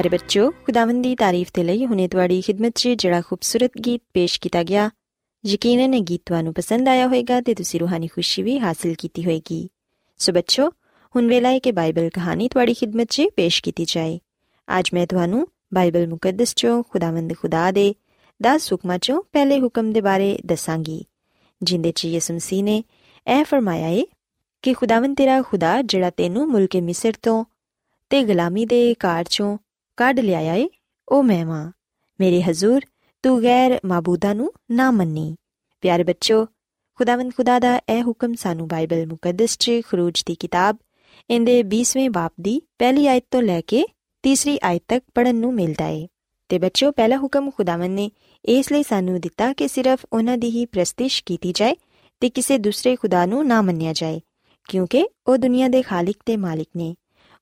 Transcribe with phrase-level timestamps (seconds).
[0.00, 4.38] ਪਿਆਰੇ ਬੱਚਿਓ ਖੁਦਾਵੰਦ ਦੀ ਤਾਰੀਫ ਤੇ ਲਈ ਹੁਨੇ ਤੁਹਾਡੀ ਖidmat 'ਚ ਜਿਹੜਾ ਖੂਬਸੂਰਤ ਗੀਤ ਪੇਸ਼
[4.40, 4.88] ਕੀਤਾ ਗਿਆ
[5.44, 9.68] ਯਕੀਨਨ ਇਹ ਗੀਤ ਤੁਹਾਨੂੰ ਪਸੰਦ ਆਇਆ ਹੋਵੇਗਾ ਤੇ ਤੁਸੀਂ ਰੂਹਾਨੀ ਖੁਸ਼ੀ ਵੀ ਹਾਸਲ ਕੀਤੀ ਹੋਵੇਗੀ
[10.20, 10.68] ਸੋ ਬੱਚੋ
[11.14, 14.18] ਹੁਣ ਵੇਲਾ ਹੈ ਕਿ ਬਾਈਬਲ ਕਹਾਣੀ ਤੁਹਾਡੀ ਖidmat 'ਚ ਪੇਸ਼ ਕੀਤੀ ਜਾਏ
[14.68, 17.88] ਅੱਜ ਮੈਂ ਤੁਹਾਨੂੰ ਬਾਈਬਲ ਮੁਕੱਦਸ 'ਚੋਂ ਖੁਦਾਵੰਦ ਖੁਦਾ ਦੇ
[18.40, 21.04] 10 ਹੁਕਮਾਂ 'ਚੋਂ ਪਹਿਲੇ ਹੁਕਮ ਦੇ ਬਾਰੇ ਦੱਸਾਂਗੀ
[21.60, 22.82] ਜਿੰਦੇ 'ਚ ਯਿਸੂ ਮਸੀਹ ਨੇ
[23.26, 24.02] ਇਹ ਫਰਮਾਇਆ ਹੈ
[24.64, 27.44] ਕਿ ਖੁਦਾਵੰਦ ਤੇਰਾ ਖੁਦਾ ਜਿਹੜਾ ਤੈਨੂੰ ਮੁਲਕੇ ਮਿਸਰ ਤੋਂ
[28.10, 29.58] ਤੇ ਗੁਲਾਮੀ ਦੇ ਕਾਰ 'ਚੋਂ
[30.00, 30.68] ਕੱਢ ਲਿਆਇਆ ਏ।
[31.08, 31.72] ਉਹ ਮੈਂ ਵਾਂ।
[32.20, 32.80] ਮੇਰੇ ਹਜ਼ੂਰ,
[33.22, 35.36] ਤੂੰ ਗੈਰ ਮਾਬੂਦਾਂ ਨੂੰ ਨਾ ਮੰਨੀ।
[35.80, 36.46] ਪਿਆਰੇ ਬੱਚੋ
[36.94, 40.76] ਖੁਦਾਵੰਦ ਖੁਦਾ ਦਾ ਇਹ ਹੁਕਮ ਸਾਨੂੰ ਬਾਈਬਲ ਮੁਕੱਦਸ 'ਚ ਖਰੂਜ ਦੀ ਕਿਤਾਬ,
[41.30, 43.84] ਇਹਦੇ 20ਵੇਂ ਬਾਪ ਦੀ ਪਹਿਲੀ ਆਇਤ ਤੋਂ ਲੈ ਕੇ
[44.22, 46.08] ਤੀਸਰੀ ਆਇਤ ਤੱਕ ਪੜਨ ਨੂੰ ਮਿਲਦਾ ਏ।
[46.48, 48.10] ਤੇ ਬੱਚੋ ਪਹਿਲਾ ਹੁਕਮ ਖੁਦਾਵੰਦ ਨੇ
[48.44, 51.76] ਇਸ ਲਈ ਸਾਨੂੰ ਦਿੱਤਾ ਕਿ ਸਿਰਫ ਉਹਨਾਂ ਦੀ ਹੀ ਪ੍ਰਸਤਿਸ਼ ਕੀਤੀ ਜਾਏ
[52.20, 54.20] ਤੇ ਕਿਸੇ ਦੂਸਰੇ ਖੁਦਾ ਨੂੰ ਨਾ ਮੰਨਿਆ ਜਾਏ,
[54.68, 56.94] ਕਿਉਂਕਿ ਉਹ ਦੁਨੀਆ ਦੇ ਖਾਲਕ ਤੇ ਮਾਲਿਕ ਨੇ।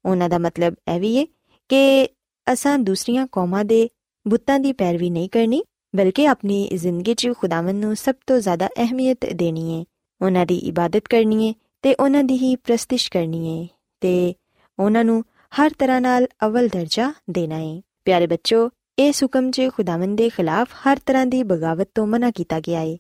[0.05, 1.27] ਉਹਨਾਂ ਦਾ ਮਤਲਬ ਇਹ ਵੀ ਏ
[1.69, 2.09] ਕਿ
[2.53, 3.89] ਅਸਾਂ ਦੂਸਰੀਆਂ ਕੌਮਾਂ ਦੇ
[4.27, 5.63] ਬੁੱਤਾਂ ਦੀ ਪੈਰਵੀ ਨਹੀਂ ਕਰਨੀ,
[5.97, 9.85] ਬਲਕਿ ਆਪਣੀ ਜ਼ਿੰਦਗੀ 'ਚ ਖੁਦਾਵੰਦ ਨੂੰ ਸਭ ਤੋਂ ਜ਼ਿਆਦਾ ਅਹਿਮੀਅਤ ਦੇਣੀ ਹੈ
[10.21, 13.67] ਉਹਨਾਂ ਦੀ ਇਬਾਦਤ ਕਰਨੀ ਹੈ ਤੇ ਉਹਨਾਂ ਦੀ ਹੀ ਪ੍ਰਸਤਿਸ਼ ਕਰਨੀ ਹੈ
[14.01, 14.35] ਤੇ
[14.79, 20.19] ਉਹਨਾਂ ਨੂੰ ਹਰ ਤਰ੍ਹਾਂ ਨਾਲ ਅਵਲ ਦਰਜਾ ਦੇਣਾ ਹੈ ਪਿਆਰੇ ਬੱਚੋ ਇਸ ਹੁਕਮ 'ਚ ਖੁਦਾਵੰਦ
[20.19, 22.97] ਦੇ ਖਿਲਾਫ ਹਰ ਤਰ੍ਹਾਂ ਦੀ ਬਗਾਵਤ ਤੋਂ ਮਨਾ ਕੀਤਾ ਗਿਆ ਹੈ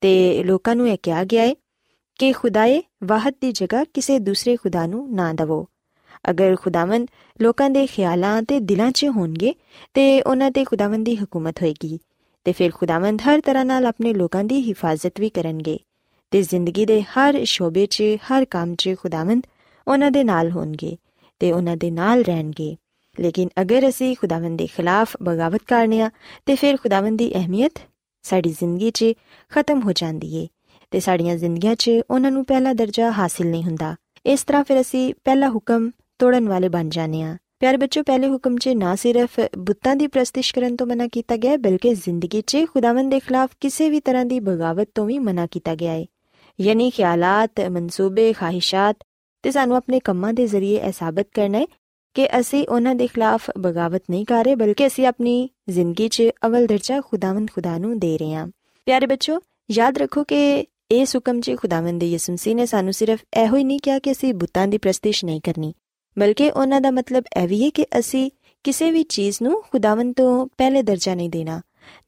[0.00, 1.54] ਤੇ ਲੋਕਾਂ ਨੂੰ ਇਹ ਕਿਹਾ ਗਿਆ ਹੈ
[2.18, 5.66] ਕਿ ਖੁਦਾਏ ਵਾਹਦ ਦੀ ਜਗ੍ਹਾ ਕਿਸੇ ਦੂਸਰੇ ਖੁਦਾ ਨੂੰ ਨਾ ਦਵੋ।
[6.30, 7.08] ਅਗਰ ਖੁਦਾਵੰਦ
[7.40, 9.54] ਲੋਕਾਂ ਦੇ ਖਿਆਲਾਂ ਤੇ ਦਿਲਾਂ 'ਚ ਹੋਣਗੇ,
[9.94, 11.98] ਤੇ ਉਹਨਾਂ ਤੇ ਖੁਦਾਵੰਦ ਦੀ ਹਕੂਮਤ ਹੋਏਗੀ।
[12.44, 15.78] ਤੇ ਫਿਰ ਖੁਦਾਵੰਦ ਹਰ ਤਰ੍ਹਾਂ ਨਾਲ ਆਪਣੇ ਲੋਕਾਂ ਦੀ ਹਿਫਾਜ਼ਤ ਵੀ ਕਰਨਗੇ।
[16.30, 19.46] ਤੇ ਜ਼ਿੰਦਗੀ ਦੇ ਹਰ ਸ਼ੋਬੇ 'ਚ, ਹਰ ਕੰਮ 'ਚ ਖੁਦਾਵੰਦ
[19.88, 20.96] ਉਹਨਾਂ ਦੇ ਨਾਲ ਹੋਣਗੇ
[21.40, 22.76] ਤੇ ਉਹਨਾਂ ਦੇ ਨਾਲ ਰਹਿਣਗੇ।
[23.20, 26.10] ਲੇਕਿਨ ਅਗਰ ਅਸੀਂ ਖੁਦਾਵੰਦ ਦੇ ਖਿਲਾਫ ਬਗਾਵਤ ਕਰਨੇ ਆ
[26.46, 27.72] ਤੇ ਫਿਰ ਖੁਦਾਵੰਦ ਦੀ ਅਹਿਮੀਅਤ
[28.22, 29.04] ਸਾਡੀ ਜ਼ਿੰਦਗੀ 'ਚ
[29.52, 30.48] ਖਤਮ ਹੋ ਜਾਂਦੀ ਏ
[30.90, 33.96] ਤੇ ਸਾਡੀਆਂ ਜ਼ਿੰਦਗੀਆਂ 'ਚ ਉਹਨਾਂ ਨੂੰ ਪਹਿਲਾ ਦਰਜਾ ਹਾਸਿਲ ਨਹੀਂ ਹੁੰਦਾ।
[34.26, 38.56] ਇਸ ਤਰ੍ਹਾਂ ਫਿਰ ਅਸੀਂ ਪਹਿਲਾ ਹੁਕਮ ਤੋੜਨ ਵਾਲੇ ਬਣ ਜਾਂਦੇ ਆ ਪਿਆਰੇ ਬੱਚੋ ਪਹਿਲੇ ਹੁਕਮ
[38.56, 43.10] 'ਚ ਨਾ ਸਿਰਫ ਬੁੱਤਾਂ ਦੀ ਪ੍ਰਸਤਿਸ਼ ਕਰਨ ਤੋਂ ਮਨਾ ਕੀਤਾ ਗਿਆ ਬਲਕਿ ਜ਼ਿੰਦਗੀ 'ਚ ਖੁਦਾਵੰਦ
[43.10, 46.06] ਦੇ ਖਿਲਾਫ ਕਿਸੇ ਵੀ ਤਰ੍ਹਾਂ ਦੀ ਬਗਾਵਤ ਤੋਂ ਵੀ ਮਨਾ ਕੀਤਾ ਗਿਆ ਹੈ।
[46.60, 48.96] ਯਾਨੀ ਖਿਆਲਾਤ, ਮਨਸੂਬੇ, ਖਾਹਿਸ਼ਾਤ
[49.42, 51.66] ਤੇ ਸਾਨੂੰ ਆਪਣੇ ਕੰਮਾਂ ਦੇ ਜ਼ਰੀਏ ਇਹ ਸਾਬਤ ਕਰਨਾ ਹੈ
[52.14, 56.66] ਕਿ ਅਸੀਂ ਉਹਨਾਂ ਦੇ ਖਿਲਾਫ ਬਗਾਵਤ ਨਹੀਂ ਕਰ ਰਹੇ, ਬਲਕਿ ਅਸੀਂ ਆਪਣੀ ਜ਼ਿੰਦਗੀ 'ਚ ਅਵਲ
[56.66, 58.48] ਦਰਜਾ ਖੁਦਾਵੰਦ ਖੁਦਾ ਨੂੰ ਦੇ ਰਹੇ ਹਾਂ।
[58.86, 63.18] ਪਿਆਰੇ ਬੱਚੋ ਯਾਦ ਰੱਖੋ ਕਿ ਇਸ ਹੁਕਮ 'ਚ ਖੁਦਾਵੰਦ ਦੇ ਯਿਸੂ ਮਸੀਹ ਨੇ ਸਾਨੂੰ ਸਿਰਫ
[63.36, 65.74] ਇਹੋ ਹੀ ਨਹੀਂ ਕਿਹਾ ਕਿ ਅਸੀਂ ਬੁੱਤਾਂ ਦੀ ਪ੍ਰਸਤਿਸ਼ ਨਹੀਂ ਕਰਨੀ।
[66.18, 68.30] ਬਲਕਿ ਉਹਨਾਂ ਦਾ ਮਤਲਬ ਇਹ ਵੀ ਹੈ ਕਿ ਅਸੀਂ
[68.64, 71.60] ਕਿਸੇ ਵੀ ਚੀਜ਼ ਨੂੰ ਖੁਦਾਵੰਦ ਤੋਂ ਪਹਿਲੇ ਦਰਜਾ ਨਹੀਂ ਦੇਣਾ।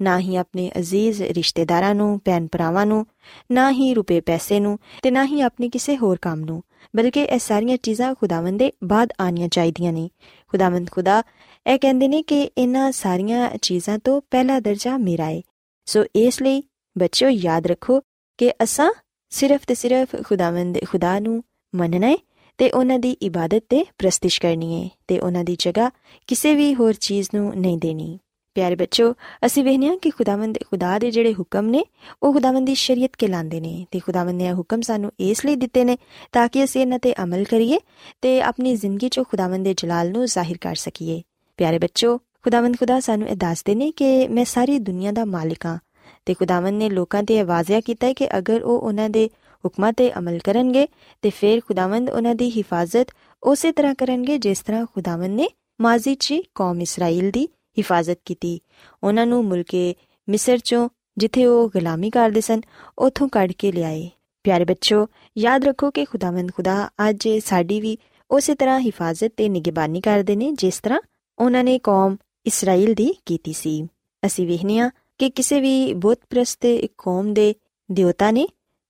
[0.02, 3.06] ਨਾ ਹੀ ਆਪਣੇ ਅਜ਼ੀਜ਼ ਰਿਸ਼ਤੇਦਾਰਾਂ ਨੂੰ ਭੈਣ ਭਰਾਵਾਂ ਨੂੰ,
[3.52, 6.62] ਨਾ ਹੀ ਰੁਪਏ ਪੈਸੇ ਨੂੰ ਤੇ ਨਾ ਹੀ ਆਪਣੇ ਕਿਸੇ ਹੋਰ ਕੰਮ ਨੂੰ।
[6.96, 10.08] ਬਲਕਿ ਇਹ ਸਾਰੀਆਂ ਚੀਜ਼ਾਂ ਖੁਦਾਵੰਦ ਦੇ ਬਾਅਦ ਆਣੀਆਂ ਚਾਹੀਦੀਆਂ ਨੇ।
[10.48, 11.22] ਖੁਦਾਵੰਦ ਖੁਦਾ
[11.66, 15.40] ਇਹ ਕਹਿੰਦੇ ਨੇ ਕਿ ਇਹਨਾਂ ਸਾਰੀਆਂ ਚੀਜ਼ਾਂ ਤੋਂ ਪਹਿਲਾ ਦਰਜਾ ਮੇਰਾ ਹੈ
[15.86, 16.62] ਸੋ ਇਸ ਲਈ
[16.98, 18.00] ਬੱਚਿਓ ਯਾਦ ਰੱਖੋ
[18.38, 18.92] ਕਿ ਅਸਾਂ
[19.30, 21.42] ਸਿਰਫ ਤੇ ਸਿਰਫ ਖੁਦਾਵੰਦ ਖੁਦਾ ਨੂੰ
[21.74, 22.16] ਮੰਨਣਾ ਹੈ
[22.58, 25.90] ਤੇ ਉਹਨਾਂ ਦੀ ਇਬਾਦਤ ਤੇ ਪ੍ਰਸਤਿਸ਼ ਕਰਨੀ ਹੈ ਤੇ ਉਹਨਾਂ ਦੀ ਜਗ੍ਹਾ
[26.26, 28.18] ਕਿਸੇ ਵੀ ਹੋਰ ਚੀਜ਼ ਨੂੰ ਨਹੀਂ ਦੇਣੀ।
[28.54, 29.14] ਪਿਆਰੇ ਬੱਚੋ,
[29.46, 31.84] ਅਸੀਂ ਵੇਖਿਆ ਕਿ ਖੁਦਾਵੰਦ, ਖੁਦਾ ਦੇ ਜਿਹੜੇ ਹੁਕਮ ਨੇ,
[32.22, 35.56] ਉਹ ਖੁਦਾਵੰਦ ਦੀ ਸ਼ਰੀਅਤ ਕੇ ਲਾਂਦੇ ਨੇ ਤੇ ਖੁਦਾਵੰਦ ਨੇ ਇਹ ਹੁਕਮ ਸਾਨੂੰ ਇਸ ਲਈ
[35.56, 35.96] ਦਿੱਤੇ ਨੇ
[36.32, 37.78] ਤਾਂ ਕਿ ਅਸੀਂ ਇਹਨਾਂ ਤੇ ਅਮਲ ਕਰੀਏ
[38.22, 41.22] ਤੇ ਆਪਣੀ ਜ਼ਿੰਦਗੀ 'ਚ ਖੁਦਾਵੰਦ ਦੇ ਜਲਾਲ ਨੂੰ ਜ਼ਾਹਿਰ ਕਰ ਸਕੀਏ।
[41.56, 45.78] ਪਿਆਰੇ ਬੱਚੋ, ਖੁਦਾਵੰਦ ਖੁਦਾ ਸਾਨੂੰ ਇਹ ਦੱਸਦੇ ਨੇ ਕਿ ਮੈਂ ਸਾਰੀ ਦੁਨੀਆ ਦਾ ਮਾਲਿਕ ਹਾਂ
[46.26, 49.30] ਤੇ ਖੁਦਾਵੰਦ ਨੇ ਲੋਕਾਂ ਤੇ ਇਹ ਵਾਜ਼ਿਆ ਕੀਤਾ ਹੈ ਕਿ ਅਗਰ ਉਹ ਉਹਨਾਂ ਦੇ
[49.64, 50.86] ਹੁਕਮਾਂ ਤੇ ਅਮਲ ਕਰਨਗੇ
[51.22, 53.10] ਤੇ ਫਿਰ ਖੁਦਾਵੰਦ ਉਹਨਾਂ ਦੀ ਹਿਫਾਜ਼ਤ
[53.42, 55.48] ਉਸੇ ਤਰ੍ਹਾਂ ਕਰਨਗੇ ਜਿਸ ਤਰ੍ਹਾਂ ਖੁਦਾਵੰਦ ਨੇ
[55.80, 58.60] ਮਾਜ਼ੀ 'ਚ ਕੌਮ ਇਸਰਾਇਲ ਦੀ ਹਿਫਾਜ਼ਤ ਕੀਤੀ
[59.02, 59.94] ਉਹਨਾਂ ਨੂੰ ਮੁਲਕੇ
[60.28, 62.60] ਮਿਸਰ 'ਚੋਂ ਜਿੱਥੇ ਉਹ ਗੁਲਾਮੀ ਕਰਦੇ ਸਨ
[62.98, 64.08] ਉਥੋਂ ਕੱਢ ਕੇ ਲਿਆਏ
[64.44, 65.06] ਪਿਆਰੇ ਬੱਚੋ
[65.38, 67.96] ਯਾਦ ਰੱਖੋ ਕਿ ਖੁਦਾਵੰਦ ਖੁਦਾ ਅੱਜ ਸਾਡੀ ਵੀ
[68.30, 71.00] ਉਸੇ ਤਰ੍ਹਾਂ ਹਿਫਾਜ਼ਤ ਤੇ ਨਿਗਰਾਨੀ ਕਰਦੇ ਨੇ ਜਿਸ ਤਰ੍ਹਾਂ
[71.38, 72.16] ਉਹਨਾਂ ਨੇ ਕੌਮ
[72.46, 73.82] ਇਸਰਾਇਲ ਦੀ ਕੀਤੀ ਸੀ
[74.26, 76.66] ਅਸੀਂ ਵੇਖਨੀਆ ਕਿ ਕਿਸੇ ਵੀ ਬੁੱਤ ਪ੍ਰਸਤ
[76.98, 77.54] ਕੌਮ ਦੇ
[77.90, 78.46] ਦੇਵਤਾ ਨੇ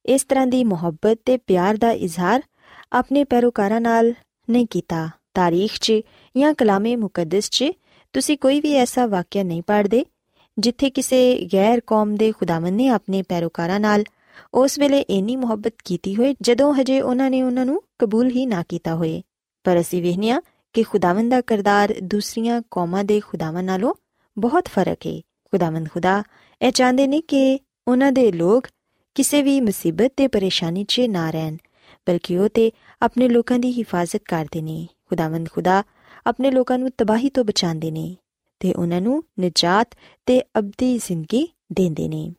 [0.06, 2.42] ਇਸ ਤਰ੍ਹਾਂ ਦੀ ਮੁਹੱਬਤ ਤੇ ਪਿਆਰ ਦਾ ਇਜ਼ਹਾਰ
[2.92, 4.14] ਆਪਣੇ ਪੈਰੋਕਾਰਾਂ ਨਾਲ
[4.50, 5.92] ਨਹੀਂ ਕੀਤਾ। ਤਾਰੀਖ 'ਚ
[6.36, 7.64] ਜਾਂ ਕਲਾਮੇ ਮੁਕੱਦਸ 'ਚ
[8.12, 10.04] ਤੁਸੀਂ ਕੋਈ ਵੀ ਐਸਾ ਵਾਕਿਆ ਨਹੀਂ ਪੜ੍ਹਦੇ
[10.58, 14.04] ਜਿੱਥੇ ਕਿਸੇ ਗੈਰ ਕੌਮ ਦੇ ਖੁਦਾਵੰਦ ਨੇ ਆਪਣੇ ਪੈਰੋਕਾਰਾਂ ਨਾਲ
[14.54, 18.64] ਉਸ ਵੇਲੇ ਇੰਨੀ ਮੁਹੱਬਤ ਕੀਤੀ ਹੋਏ ਜਦੋਂ ਹਜੇ ਉਹਨਾਂ ਨੇ ਉਹਨਾਂ ਨੂੰ ਕਬੂਲ ਹੀ ਨਾ
[18.68, 19.22] ਕੀਤਾ ਹੋਏ।
[19.64, 20.40] ਪਰ ਅਸੀਂ ਵੇਖਨੀਆ
[20.72, 23.94] ਕਿ ਖੁਦਾਵੰਦ ਦਾ ਕਰਦਾਰ ਦੂਸਰੀਆਂ ਕੌਮਾਂ ਦੇ ਖੁਦਾਵਾਂ ਨਾਲੋਂ
[24.38, 25.20] ਬਹੁਤ ਫ਼ਰਕ ਹੈ।
[25.50, 26.22] ਖੁਦਾਵੰਦ ਖੁਦਾ
[26.62, 28.66] ਇਹ ਚਾਹੁੰਦੇ ਨੇ ਕਿ ਉਹਨਾਂ ਦੇ ਲੋਕ
[29.15, 31.57] ਕਿਸੇ ਵੀ ਮੁਸੀਬਤ ਤੇ ਪਰੇਸ਼ਾਨੀ 'ਚ ਨਾ ਰਹਿਣ
[32.07, 32.71] ਬਲਕਿ ਉਹ ਤੇ
[33.01, 35.83] ਆਪਣੇ ਲੋਕਾਂ ਦੀ ਹਿਫਾਜ਼ਤ ਕਰਦੇ ਨੇ ਖੁਦਾਵੰਦ ਖੁਦਾ
[36.27, 38.15] ਆਪਣੇ ਲੋਕਾਂ ਨੂੰ ਤਬਾਹੀ ਤੋਂ ਬਚਾਉਂਦੇ ਨੇ
[38.59, 39.95] ਤੇ ਉਹਨਾਂ ਨੂੰ ਨਜਾਤ
[40.25, 42.33] ਤੇ ਅਬਦੀ ਜ਼ਿੰਦਗੀ ਦਿੰਦੇ ਨੇ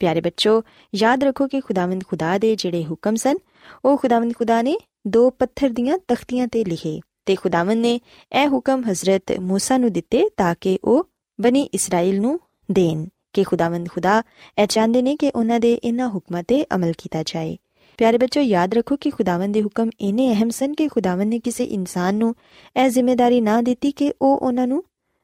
[0.00, 0.62] ਪਿਆਰੇ ਬੱਚੋ
[0.94, 3.36] ਯਾਦ ਰੱਖੋ ਕਿ ਖੁਦਾਵੰਦ ਖੁਦਾ ਦੇ ਜਿਹੜੇ ਹੁਕਮ ਸਨ
[3.84, 8.00] ਉਹ ਖੁਦਾਵੰਦ ਖੁਦਾ ਨੇ ਦੋ ਪੱਥਰ ਦੀਆਂ ਤਖਤੀਆਂ ਤੇ ਲਿਖੇ ਤੇ ਖੁਦਾਵੰਦ ਨੇ
[8.32, 11.08] ਇਹ ਹੁਕਮ ਹਜ਼ਰਤ موسی ਨੂੰ ਦਿੱਤੇ ਤਾਂ ਕਿ ਉਹ
[11.40, 14.23] ਬਣੀ ਇਸਰਾਇਲ ਨੂੰ ਦੇਣ ਕਿ ਖੁਦਾਵੰਦ ਖੁਦਾ,
[14.57, 17.57] ਇਹ ਚਾਹੁੰਦੇ ਨੇ ਕਿ ਉਹਨਾਂ ਦੇ ਇਹਨਾਂ ਹੁਕਮਾਂ ਤੇ ਅਮਲ ਕੀਤਾ ਜਾਏ।
[17.97, 21.63] ਪਿਆਰੇ ਬੱਚੋ, ਯਾਦ ਰੱਖੋ ਕਿ ਖੁਦਾਵੰਦ ਦੇ ਹੁਕਮ ਇਨੇ ਅਹਿਮ ਸਨ ਕਿ ਖੁਦਾਵੰਦ ਨੇ ਕਿਸੇ
[21.63, 22.35] ਇਨਸਾਨ ਨੂੰ
[22.83, 24.83] ਇਹ ਜ਼ਿੰਮੇਵਾਰੀ ਨਾ ਦਿੱਤੀ ਕਿ ਉਹ ਉਹਨਾਂ ਨੂੰ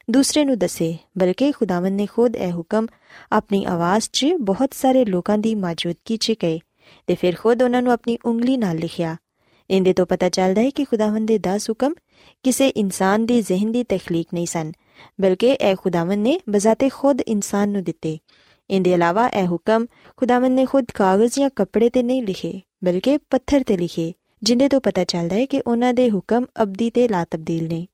[0.09, 2.87] ਦੂਸਰੇ ਨੂੰ ਦੱਸੇ, ਬਲਕਿ ਖੁਦਾਵੰਦ ਨੇ ਖੁਦ ਇਹ ਹੁਕਮ
[3.31, 6.59] ਆਪਣੀ ਆਵਾਜ਼ 'ਚ ਬਹੁਤ ਸਾਰੇ ਲੋਕਾਂ ਦੀ ਮੌਜੂਦਗੀ 'ਚ ਕਹੇ
[7.07, 9.15] ਤੇ ਫਿਰ ਖੁਦ ਉਹਨਾਂ ਨੂੰ ਆਪਣੀ ਉਂਗਲੀ ਨਾਲ ਲਿਖਿਆ।
[9.69, 11.93] ਇਹਦੇ ਤੋਂ ਪਤਾ ਚੱਲਦਾ ਹੈ ਕਿ ਖੁਦਾਵੰਦ ਦੇ 10 ਹੁਕਮ
[12.43, 14.71] ਕਿਸੇ ਇਨਸਾਨ ਦੀ ਜ਼ਿਹਨ ਦੀ ਤਖਲੀਕ ਨਹੀਂ ਸਨ।
[15.21, 18.17] ਬਲਕਿ ਇਹ ਖੁਦਾਵੰਦ ਨੇ ਬਜ਼ਾਤੇ ਖੁਦ ਇਨਸਾਨ ਨੂੰ ਦਿੱਤੇ।
[18.69, 19.85] ਇਹਦੇ ਇਲਾਵਾ ਇਹ ਹੁਕਮ
[20.17, 24.13] ਖੁਦਾਵੰਦ ਨੇ ਖੁਦ ਕਾਗਜ਼ ਜਾਂ ਕੱਪੜੇ ਤੇ ਨਹੀਂ ਲਿਖੇ, ਬਲਕਿ ਪੱਥਰ ਤੇ ਲਿਖੇ,
[24.43, 27.87] ਜਿੰਦੇ ਤੋਂ ਪਤਾ ਚੱਲਦਾ ਹੈ ਕਿ ਉਹਨਾਂ ਦੇ ਹੁਕਮ ਅਬਦੀ ਤੇ ਲਾ ਤਬਦੀਲ ਨੇ।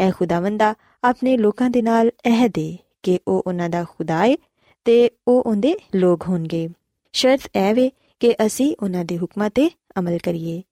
[0.00, 0.74] ਇਹ ਖੁਦਾਵੰਦ ਦਾ
[1.04, 4.36] ਆਪਣੇ ਲੋਕਾਂ ਦੇ ਨਾਲ ਇਹ ਦੇ ਕਿ ਉਹ ਉਹਨਾਂ ਦਾ ਖੁਦਾ ਹੈ
[4.84, 6.68] ਤੇ ਉਹ ਉਹਦੇ ਲੋਕ ਹੋਣਗੇ।
[7.12, 7.90] ਸ਼ਰਤ ਇਹ ਵੇ
[8.20, 10.62] ਕਿ ਅਸੀਂ ਉਹਨਾਂ ਦੇ ਹੁਕਮਾਂ ਤੇ ਅਮਲ ਕਰੀਏ।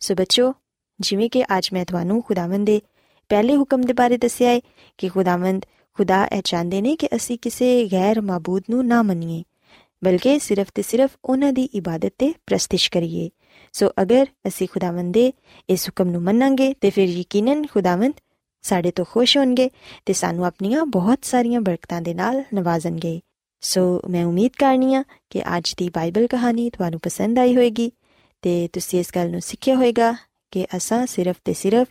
[0.00, 0.54] ਸੋ ਬੱਚੋ,
[1.00, 2.80] ਜਿਵੇਂ ਕਿ ਅੱਜ ਮੈਂ ਤੁਹਾਨੂੰ ਖੁਦਾਵੰਦ ਦੇ
[3.28, 4.60] ਪਹਿਲੇ ਹੁਕਮ ਦੇ ਬਾਰੇ ਦੱਸਿਆ ਹੈ
[4.98, 5.64] ਕਿ ਖੁਦਾਵੰਦ
[5.98, 9.42] ਖੁਦਾ ਇਹ ਚਾਹੁੰਦੇ ਨੇ ਕਿ ਅਸੀਂ ਕਿਸੇ ਗੈਰ ਮਾਬੂਦ ਨੂੰ ਨਾ ਮੰਨੀਏ,
[10.02, 13.30] ਬਲਕਿ ਸਿਰਫ ਤੇ ਸਿਰਫ ਉਹਨਾਂ ਦੀ ਇਬਾਦਤ ਤੇ ਪ੍ਰਸਤਿਸ਼ ਕਰੀਏ।
[13.72, 15.32] ਸੋ ਅਗਰ ਅਸੀਂ ਖੁਦਾਵੰਦ ਦੇ
[15.68, 18.14] ਇਸ ਹੁਕਮ ਨੂੰ ਮੰਨਾਂਗੇ, ਤੇ ਫਿਰ ਯਕੀਨਨ ਖੁਦਾਵੰਦ
[18.64, 19.70] ਸਾਡੇ ਤੋਂ ਖੁਸ਼ ਹੋਣਗੇ
[20.06, 23.20] ਤੇ ਸਾਨੂੰ ਆਪਣੀਆਂ ਬਹੁਤ ਸਾਰੀਆਂ ਬਰਕਤਾਂ ਦੇ ਨਾਲ ਨਵਾਜ਼ਣਗੇ।
[23.60, 27.90] ਸੋ ਮੈਂ ਉਮੀਦ ਕਰਨੀਆ ਕਿ ਅੱਜ ਦੀ ਬਾਈਬਲ ਕਹਾਣੀ ਤੁਹਾਨੂੰ ਪਸੰਦ ਆਈ ਹੋਵੇਗੀ
[28.42, 30.14] ਤੇ ਤੁਸੀਂ ਇਸ ਗੱਲ ਨੂੰ ਸਿੱਖਿਆ ਹੋਵੇਗਾ
[30.50, 31.88] ਕਿ ਅਸਾਂ ਸਿਰਫ ਤੇ ਸਿਰਫ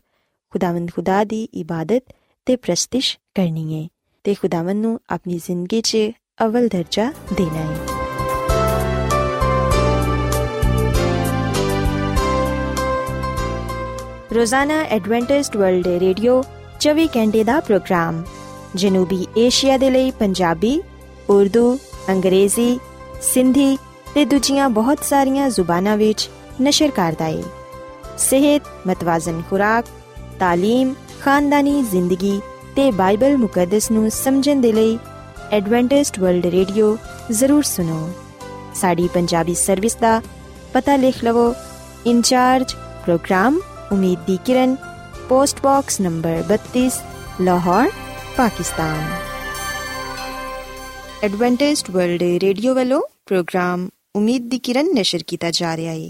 [0.53, 2.03] ਖੁਦਾਵੰਦ ਖੁਦਾ ਦੀ ਇਬਾਦਤ
[2.47, 3.87] ਤੇ ਪ੍ਰਸਤਿਸ਼ ਕਰਨੀ ਹੈ
[4.25, 5.97] ਤੇ ਖੁਦਾਵੰਦ ਨੂੰ ਆਪਣੀ ਜ਼ਿੰਦਗੀ 'ਚ
[6.45, 7.77] ਅਵਲ ਦਰਜਾ ਦੇਣਾ ਹੈ
[14.33, 16.41] ਰੋਜ਼ਾਨਾ ਐਡਵੈਂਟਿਸਟ ਵਰਲਡ ਰੇਡੀਓ
[16.79, 18.23] 24 ਘੰਟੇ ਦਾ ਪ੍ਰੋਗਰਾਮ,
[18.75, 20.79] ਜਨੂਬੀ ਏਸ਼ੀਆ ਦੇ ਲਈ ਪੰਜਾਬੀ,
[21.29, 21.77] ਉਰਦੂ,
[22.09, 22.79] ਅੰਗਰੇਜ਼ੀ,
[23.21, 23.77] ਸਿੰਧੀ
[24.13, 26.29] ਤੇ ਦੂਜੀਆਂ ਬਹੁਤ ਸਾਰੀਆਂ ਜ਼ੁਬਾਨਾਂ ਵਿੱਚ
[26.61, 27.43] ਨਸ਼ਰ ਕਰਦਾ ਹੈ
[28.19, 29.85] ਸਿਹਤ, ਮਤਵਾਜ਼ਨ ਖੁਰਾਕ
[30.39, 32.37] تعلیم خاندانی زندگی
[32.75, 34.95] تے بائبل مقدس نو سمجھن دے لئی
[35.49, 36.93] ایڈوانٹسٹ ورلڈ ریڈیو
[37.31, 38.05] ضرور سنو
[38.75, 40.17] ساڈی پنجابی سروس دا
[40.71, 41.51] پتہ لکھ لو
[42.05, 42.75] in charge
[43.05, 43.59] program
[43.91, 44.75] Umeed di Kiran
[45.27, 46.97] post box number 32
[47.39, 47.87] Lahore
[48.35, 49.03] Pakistan
[51.21, 56.09] Adventist World Radio Wular programme Umeed di کرن نشر کیتا جا رہا ہے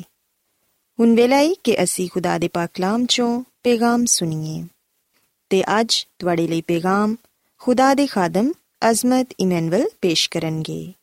[0.99, 4.67] ہن ویلا اے کہ اسی خدا دے پاک کلام چوں ਪੈਗਾਮ ਸੁਣੀਏ।
[5.49, 7.15] ਤੇ ਅੱਜ ਤੁਹਾਡੇ ਲਈ ਪੈਗਾਮ
[7.57, 8.51] ਖੁਦਾ ਦੇ ਖਾਦਮ
[8.89, 10.93] ਅਜ਼ਮਤ ਇਮਨੁਅਲ ਪੇਸ਼ ਕਰਨਗੇ।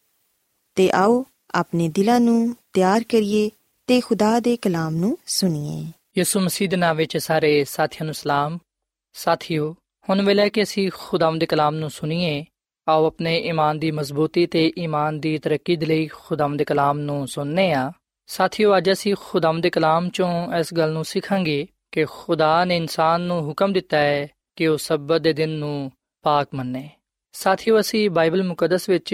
[0.75, 3.51] ਤੇ ਆਓ ਆਪਣੇ ਦਿਲਾਂ ਨੂੰ ਤਿਆਰ ਕਰੀਏ
[3.87, 8.59] ਤੇ ਖੁਦਾ ਦੇ ਕਲਾਮ ਨੂੰ ਸੁਣੀਏ। ਯਿਸੂ ਮਸੀਹ ਦੇ ਨਾਮ ਵਿੱਚ ਸਾਰੇ ਸਾਥੀਆਂ ਨੂੰ ਸਲਾਮ।
[9.13, 9.77] ਸਾਥੀਓ,
[10.11, 12.45] ਹੁਣ ਵੇਲੇ ਕਿ ਅਸੀਂ ਖੁਦਾਮ ਦੇ ਕਲਾਮ ਨੂੰ ਸੁਣੀਏ,
[12.89, 17.29] ਆਓ ਆਪਣੇ ਈਮਾਨ ਦੀ ਮਜ਼ਬੂਤੀ ਤੇ ਈਮਾਨ ਦੀ ਤਰੱਕੀ ਦੇ ਲਈ ਖੁਦਾਮ ਦੇ ਕਲਾਮ ਨੂੰ
[17.29, 17.93] ਸੁਣਨੇ ਆ।
[18.27, 23.21] ਸਾਥੀਓ, ਅੱਜ ਅਸੀਂ ਖੁਦਾਮ ਦੇ ਕਲਾਮ ਚੋਂ ਇਸ ਗੱਲ ਨੂੰ ਸਿੱਖਾਂਗੇ ਕਿ ਖੁਦਾ ਨੇ ਇਨਸਾਨ
[23.21, 25.93] ਨੂੰ ਹੁਕਮ ਦਿੱਤਾ ਹੈ ਕਿ ਉਹ ਸਬਤ ਦੇ ਦਿਨ ਨੂੰ
[26.23, 26.91] ਪਾਕ ਮੰਨੇ।
[27.33, 29.13] ਸਾਥੀਓ, ਅਸੀਂ ਬਾਈਬਲ ਮੁਕੱਦਸ ਵਿੱਚ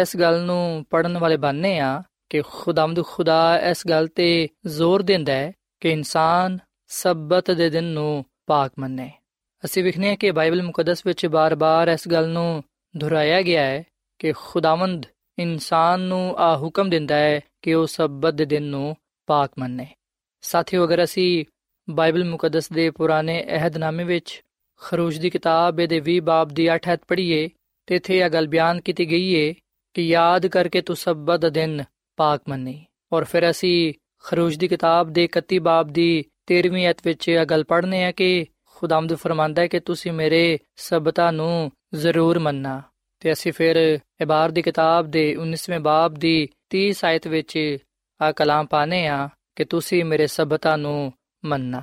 [0.00, 5.32] ਇਸ ਗੱਲ ਨੂੰ ਪੜਨ ਵਾਲੇ ਬਣਨੇ ਆ ਕਿ ਖੁਦਾਮਦ ਖੁਦਾ ਇਸ ਗੱਲ ਤੇ ਜ਼ੋਰ ਦਿੰਦਾ
[5.32, 9.12] ਹੈ ਕਿ ਇਨਸਾਨ ਸਬਤ ਦੇ ਦਿਨ ਨੂੰ ਪਾਕ ਮੰਨੇ।
[9.64, 12.64] ਅਸੀਂ ਵਿਖਨੇ ਆ ਕਿ ਬਾਈਬਲ ਮੁਕੱਦਸ ਵਿੱਚ ਬਾਰ-ਬਾਰ ਇਸ ਗੱਲ ਨੂੰ
[12.96, 13.84] ਦੁਹਰਾਇਆ ਗਿਆ ਹੈ
[14.18, 15.06] ਕਿ ਖੁਦਾਵੰਦ
[15.38, 19.86] ਇਨਸਾਨ ਨੂੰ ਆ ਹੁਕਮ ਦਿੰਦਾ ਹੈ ਕਿ ਉਹ ਸਬਤ ਦੇ ਦਿਨ ਨੂੰ ਪਾਕ ਮੰਨੇ।
[20.40, 21.44] ਸਾਥੀਓ, ਅਗਰ ਅਸੀਂ
[21.90, 24.42] ਬਾਈਬਲ ਮੁਕੱਦਸ ਦੇ ਪੁਰਾਣੇ ਅਹਿਦਨਾਮੇ ਵਿੱਚ
[24.80, 27.48] ਖਰੂਜ ਦੀ ਕਿਤਾਬ ਦੇ 20 ਬਾਬ ਦੀ 8 ਹੱਥ ਪੜ੍ਹੀਏ,
[27.86, 29.54] ਤੇ ਇਥੇ ਇਹ ਗੱਲ ਬਿਆਨ ਕੀਤੀ ਗਈ ਹੈ
[29.94, 31.84] ਕਿ ਯਾਦ ਕਰਕੇ ਤੂੰ ਸਬਤ ਦਾ ਦਿਨ
[32.16, 37.28] ਪਾਕ ਮੰਨੀ। ਔਰ ਫਿਰ ਅਸੀਂ ਖਰੂਜ ਦੀ ਕਿਤਾਬ ਦੇ 31 ਬਾਬ ਦੀ 13ਵੀਂ ਅਧ ਵਿੱਚ
[37.28, 42.82] ਇਹ ਗੱਲ ਪੜ੍ਹਨੇ ਆ ਕਿ ਖੁਦਾਮਦ ਫਰਮਾਂਦਾ ਹੈ ਕਿ ਤੁਸੀਂ ਮੇਰੇ ਸਬਤਾਂ ਨੂੰ ਜ਼ਰੂਰ ਮੰਨਣਾ।
[43.20, 47.76] ਤੇ ਅਸੀਂ ਫਿਰ ਇਬਾਰ ਦੀ ਕਿਤਾਬ ਦੇ 19ਵੇਂ ਬਾਬ ਦੀ 30 ਆਇਤ ਵਿੱਚ
[48.22, 51.12] ਆ ਕਲਾਮ ਪਾਣੇ ਆ ਕਿ ਤੁਸੀਂ ਮੇਰੇ ਸਬਤਾਂ ਨੂੰ
[51.44, 51.82] ਮੰਨਣਾ।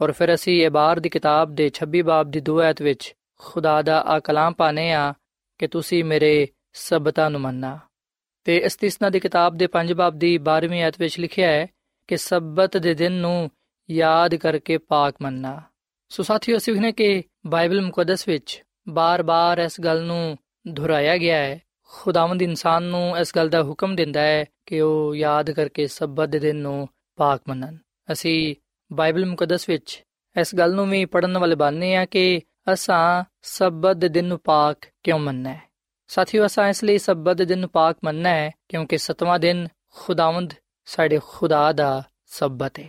[0.00, 4.02] ਔਰ ਫਿਰ ਅਸੀਂ ਇਬਾਰ ਦੀ ਕਿਤਾਬ ਦੇ 26 ਬਾਬ ਦੀ 2 ਆਇਤ ਵਿੱਚ ਖੁਦਾ ਦਾ
[4.02, 5.14] ਆ ਕਲਾਮ ਪਾਣੇ ਆ
[5.58, 7.78] ਕਿ ਤੁਸੀਂ ਮੇਰੇ ਸਬਤਾਂ ਨੂੰ ਮੰਨਣਾ।
[8.44, 11.66] ਤੇ ਇਸਤਿਸਨਾ ਦੀ ਕਿਤਾਬ ਦੇ 5 ਬਾਬ ਦੀ 12ਵੀਂ ਆਇਤ ਵਿੱਚ ਲਿਖਿਆ ਹੈ
[12.08, 13.50] ਕਿ ਸਬਤ ਦੇ ਦਿਨ ਨੂੰ
[13.90, 15.62] ਯਾਦ ਕਰਕੇ ਪਾਕ ਮੰਨਣਾ।
[16.08, 21.62] ਸੋ ਸਾਥੀਓ, ਅਸੀਂ ਵਖਨੇ ਕਿ ਬਾਈਬਲ ਮੁਕੱਦਸ ਵਿੱਚ ਬਾਰ-ਬਾਰ ਇਸ ਗੱਲ ਨੂੰ ਦੁਹਰਾਇਆ ਗਿਆ ਹੈ।
[21.82, 26.38] ਖੁਦਾਵੰਦ ਇਨਸਾਨ ਨੂੰ ਇਸ ਗੱਲ ਦਾ ਹੁਕਮ ਦਿੰਦਾ ਹੈ ਕਿ ਉਹ ਯਾਦ ਕਰਕੇ ਸਬਤ ਦੇ
[26.38, 27.76] ਦਿਨ ਨੂੰ ਪਾਕ ਮੰਨਣ।
[28.12, 28.54] ਅਸੀਂ
[28.92, 30.02] ਬਾਈਬਲ ਮੁਕੱਦਸ ਵਿੱਚ
[30.36, 32.40] ਇਸ ਗੱਲ ਨੂੰ ਵੀ ਪੜਨ ਵਾਲੇ ਬਣਨੇ ਆ ਕਿ
[32.72, 35.62] ਅਸਾਂ ਸਬਤ ਦੇ ਦਿਨ ਨੂੰ ਪਾਕ ਕਿਉਂ ਮੰਨਣਾ ਹੈ
[36.08, 40.52] ਸਾਥੀਓ, ਅਸਾਂ ਇਸ ਲਈ ਸਬਤ ਦੇ ਦਿਨ ਨੂੰ ਪਾਕ ਮੰਨਣਾ ਹੈ ਕਿਉਂਕਿ ਸਤਵਾਂ ਦਿਨ ਖੁਦਾਵੰਦ
[40.84, 42.88] ਸਾਡੇ ਖੁਦਾ ਦਾ ਸਬਤ ਹੈ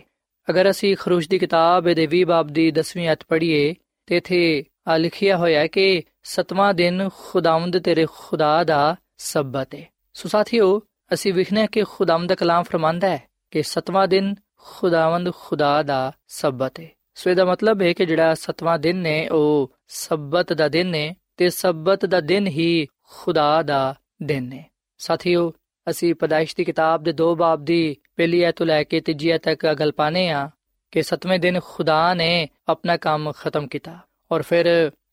[0.50, 3.74] ਅਗਰ ਅਸੀਂ ਖਰੂਸ਼ ਦੀ ਕਿਤਾਬ ਦੇ 20 ਬਾਬ ਦੀ 10ਵੀਂ ਅਧ ਪੜ੍ਹੀਏ
[4.06, 9.86] ਤੇ ਇਥੇ ਆ ਲਿਖਿਆ ਹੋਇਆ ਹੈ ਕਿ ਸਤਵਾਂ ਦਿਨ ਖੁਦਾਵੰਦ ਤੇਰੇ ਖੁਦਾ ਦਾ ਸਬਤ ਹੈ
[10.12, 10.80] ਸੋ ਸਾਥੀਓ,
[11.14, 14.34] ਅਸੀਂ ਵਿਖਨੇ ਕਿ ਖੁਦਾਵੰਦ ਦਾ ਕਲਾਮ ਫਰਮਾਂਦਾ ਹੈ ਕਿ ਸਤਵਾਂ ਦਿਨ
[14.66, 19.70] ਖੁਦਾਵੰਦ ਖੁਦਾ ਦਾ ਸਬਤ ਹੈ ਸੋ ਇਹਦਾ ਮਤਲਬ ਹੈ ਕਿ ਜਿਹੜਾ ਸਤਵਾਂ ਦਿਨ ਨੇ ਉਹ
[19.98, 24.64] ਸਬਤ ਦਾ ਦਿਨ ਹੈ ਤੇ ਸਬਤ ਦਾ ਦਿਨ ਹੀ ਖੁਦਾ ਦਾ ਦਿਨ ਹੈ
[25.00, 25.52] ਸਾਥੀਓ
[25.86, 29.42] ਅਸੀਂ ਪਦਾਇਸ਼ ਦੀ ਕਿਤਾਬ ਦੇ ਦੋ ਬਾਬ ਦੀ ਪਹਿਲੀ ਐਤ ਤੋਂ ਲੈ ਕੇ ਤੀਜੀ ਐਤ
[29.42, 30.48] ਤੱਕ ਗੱਲ ਪਾਣੇ ਆ
[30.92, 33.98] ਕਿ ਸਤਵੇਂ ਦਿਨ ਖੁਦਾ ਨੇ ਆਪਣਾ ਕੰਮ ਖਤਮ ਕੀਤਾ
[34.30, 34.66] ਔਰ ਫਿਰ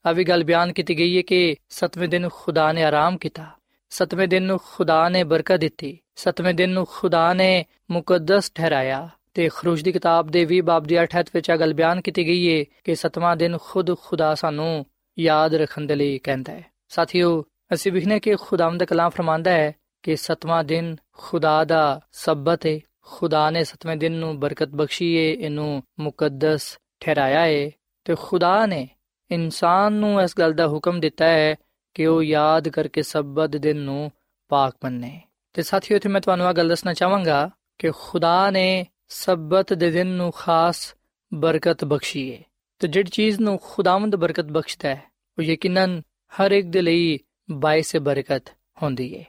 [0.06, 3.46] ਆ ਵੀ ਗੱਲ ਬਿਆਨ ਕੀਤੀ ਗਈ ਹੈ ਕਿ ਸਤਵੇਂ ਦਿਨ ਖੁਦਾ ਨੇ ਆਰਾਮ ਕੀਤਾ
[3.92, 9.50] ਸਤਵੇਂ ਦਿਨ ਨੂੰ ਖੁਦਾ ਨੇ ਬਰਕਤ ਦਿੱਤੀ ਸਤਵੇਂ ਦਿਨ ਨੂੰ ਖੁਦਾ ਨੇ ਮੁਕੱਦਸ ਠਹਿਰਾਇਆ ਤੇ
[9.56, 12.66] ਖਰੂਜ ਦੀ ਕਿਤਾਬ ਦੇ 20 ਬਾਬ ਦੀ 8 ਵਿੱਚ ਆ ਗੱਲ ਬਿਆਨ ਕੀਤੀ ਗਈ ਹੈ
[12.84, 14.86] ਕਿ ਸਤਵਾਂ ਦਿਨ ਖੁਦ ਖੁਦਾ ਸਾਨੂੰ
[15.20, 19.76] ਯਾਦ ਰੱਖਣ ਦੇ ਲਈ ਕਹਿੰਦਾ ਹੈ। ਸਾਥੀਓ, ਅਸੀਂ ਵਿਖਨੇ ਕਿ ਖੁਦਾਵੰਦ ਦਾ ਕਲਾਮ ਫਰਮਾਂਦਾ ਹੈ
[20.04, 25.46] ਕਿ ਸਤਵਾਂ ਦਿਨ ਖੁਦਾ ਦਾ ਸਬਤ ਹੈ ਖੁਦਾ ਨੇ ਸਤਵੇਂ ਦਿਨ ਨੂੰ ਬਰਕਤ ਬਖਸ਼ੀ ਹੈ
[25.46, 27.72] ਇਹਨੂੰ ਮੁਕੱਦਸ ਠਹਿਰਾਇਆ ਹੈ
[28.06, 28.90] ਤੇ ਖੁਦਾ ਨੇ
[29.32, 31.56] ਇਨਸਾਨ ਨੂੰ ਇਸ ਗੱਲ ਦਾ ਹੁਕਮ ਦਿੱਤਾ ਹੈ
[31.94, 34.12] ਕਿ ਉਹ ਯਾਦ ਕਰਕੇ ਸਬਤ ਦਿਨ ਨੂੰ
[34.50, 35.22] ਪਾਕ ਮੰਨੇ।
[35.54, 37.50] ਤੇ ਸਾਥੀਓ, ਇੱਥੇ ਮੈਂ ਤੁਹਾਨੂੰ ਇਹ ਗੱਲ ਦੱਸਣਾ ਚਾਹਾਂਗਾ
[37.80, 40.96] ਕਿ ਖੁਦਾ ਨੇ ਸਬਤ ਦੇ ਦਿਨ ਨੂੰ ਖਾਸ
[41.32, 42.42] ਬਰਕਤ ਬਖਸ਼ੀ ਹੈ
[42.82, 45.02] ਤੇ ਜਿਹੜੀ ਚੀਜ਼ ਨੂੰ ਖੁਦਾਵੰਦ ਬਰਕਤ ਬਖਸ਼ਦਾ ਹੈ,
[45.38, 46.02] ਉਹ ਯਕੀਨਨ
[46.32, 47.20] ਹਰ ਇੱਕ ਦੇ ਲਈ
[47.52, 48.50] ਬਾਇਸ ਬਰਕਤ
[48.84, 49.24] ਹੁੰਦੀ ਹੈ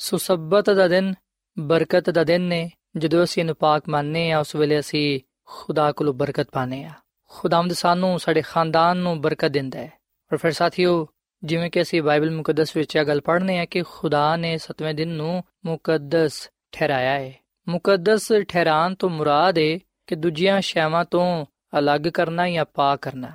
[0.00, 1.14] ਸੋ ਸਬਤ ਦਾ ਦਿਨ
[1.58, 6.14] ਬਰਕਤ ਦਾ ਦਿਨ ਨੇ, ਜਦੋਂ ਅਸੀਂ ਇਹਨੂੰ ਪਾਕ ਮੰਨਨੇ ਆ ਉਸ ਵੇਲੇ ਅਸੀਂ ਖੁਦਾ ਕੋਲੋਂ
[6.14, 6.92] ਬਰਕਤ ਪਾਣੇ ਆ
[7.30, 9.92] ਖੁਦਾਵੰਦ ਸਾਨੂੰ ਸਾਡੇ ਖਾਨਦਾਨ ਨੂੰ ਬਰਕਤ ਦਿੰਦਾ ਹੈ।
[10.30, 11.06] ਔਰ ਫਿਰ ਸਾਥੀਓ,
[11.42, 15.08] ਜਿਵੇਂ ਕਿ ਅਸੀਂ ਬਾਈਬਲ ਮੁਕੱਦਸ ਵਿੱਚ ਇਹ ਗੱਲ ਪੜ੍ਹਨੇ ਆ ਕਿ ਖੁਦਾ ਨੇ ਸਤਵੇਂ ਦਿਨ
[15.08, 17.34] ਨੂੰ ਮੁਕੱਦਸ ਠਹਿਰਾਇਆ ਹੈ
[17.70, 21.46] ਮੁਕੱਦਸ ਠਹਿਰਾਨ ਤੋਂ ਮੁਰਾਦ ਹੈ ਕਿ ਦੂਜੀਆਂ ਸ਼ੈਵਾਂ ਤੋਂ
[21.78, 23.30] ਅਲੱਗ ਕਰਨਾ ਜਾਂ ਪਾ ਕਰਨਾ।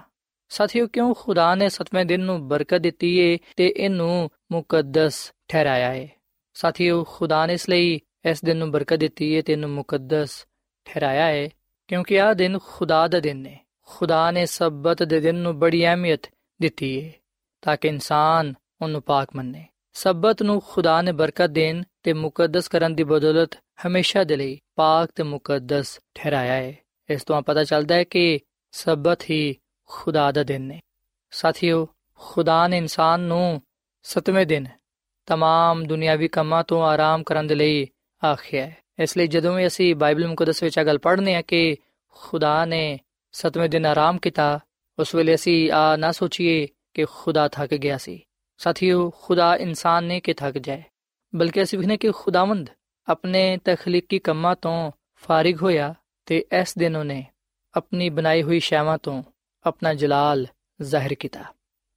[0.50, 6.10] ਸਾਥੀਓ, ਕਿਉਂ ਖੁਦਾ ਨੇ ਸਤਵੇਂ ਦਿਨ ਨੂੰ ਬਰਕਤ ਦਿੱਤੀ ਏ ਤੇ ਇਹਨੂੰ ਮੁਕੱਦਸ ਠਹਿਰਾਇਆ ਏ?
[6.54, 10.46] ਸਾਥੀਓ, ਖੁਦਾ ਨੇ ਇਸ ਲਈ ਇਸ ਦਿਨ ਨੂੰ ਬਰਕਤ ਦਿੱਤੀ ਏ ਤੇ ਇਹਨੂੰ ਮੁਕੱਦਸ
[10.86, 11.50] ਠਹਿਰਾਇਆ ਏ,
[11.88, 16.22] ਕਿਉਂਕਿ ਆਹ ਦਿਨ ਖੁਦਾ ਦਾ ਦਿਨ ਹੈ ਖੁਦਾ ਨੇ ਸਬਤ ਦੇ ਦਿਨ ਨੂੰ ਬੜੀ ਅਹਿਮੀਅਤ
[16.62, 17.13] ਦਿੱਤੀ ਏ,
[17.62, 22.94] ਤਾਂ ਕਿ ਇਨਸਾਨ ਉਹਨੂੰ ਪਾਕ ਮੰਨੇ। ਸਬਤ ਨੂੰ ਖੁਦਾ ਨੇ ਬਰਕਤ ਦੇਣ ਤੇ ਮੁਕੱਦਸ ਕਰਨ
[22.94, 23.54] ਦੀ ਬਦੌਲਤ
[23.87, 26.76] ਹਮੇਸ਼ਾ ਦੇ ਲਈ ਪਾਕ ਤੇ ਮੁਕੱਦਸ ਠਹਿਰਾਇਆ ਹੈ
[27.09, 28.40] ਇਸ ਤੋਂ ਪਤਾ ਚੱਲਦਾ ਹੈ ਕਿ
[28.73, 29.56] ਸਬਤ ਹੀ
[29.90, 30.80] ਖੁਦਾ ਦਾ ਦਿਨ ਹੈ
[31.30, 31.87] ਸਾਥੀਓ
[32.20, 33.61] ਖੁਦਾ ਨੇ ਇਨਸਾਨ ਨੂੰ
[34.02, 34.66] ਸਤਵੇਂ ਦਿਨ
[35.28, 37.87] तमाम ਦੁਨਿਆਵੀ ਕੰਮਾਂ ਤੋਂ ਆਰਾਮ ਕਰਨ ਦੇ ਲਈ
[38.25, 41.76] ਆਖਿਆ ਹੈ ਇਸ ਲਈ ਜਦੋਂ ਵੀ ਅਸੀਂ ਬਾਈਬਲ ਮੁਕੱਦਸ ਵਿੱਚ ਇਹ ਗੱਲ ਪੜ੍ਹਨੇ ਆ ਕਿ
[42.09, 42.98] ਖੁਦਾ ਨੇ
[43.33, 44.61] ਸਤਵੇਂ ਦਿਨ ਆਰਾਮ ਕੀਤਾ
[44.98, 48.22] ਉਸ ਵੇਲੇ ਅਸੀਂ ਆ ਨਾ ਸੋਚੀਏ ਕਿ ਖੁਦਾ ਥੱਕ ਗਿਆ ਸੀ
[48.58, 50.84] ਸਾਥੀਓ, ਖੁਦਾ ਇਨਸਾਨ ਨੇ ਕਿ ਥੱਕ ਜਾਏ,
[51.36, 52.70] ਬਲਕਿ ਅਸੀਂ ਵਿਖਨੇ ਕਿ ਖੁਦਾਵੰਦ
[53.08, 57.26] ਆਪਣੇ ਤਖਲੀਕੀ ਕੰਮਾਂ ਤੋਂ ਫਾਰਿਗ ਹੋਇਆ ਤੇ ਇਸ ਦਿਨ ਉਹਨੇ
[57.76, 59.24] ਆਪਣੀ ਬਣਾਈ ਹੋਈ ਸ਼ੈਵਾਂ ਤੋਂ
[59.65, 60.48] ਆਪਣਾ ਜਲਾਲ
[60.82, 61.44] ਜ਼ਾਹਿਰ ਕੀਤਾ।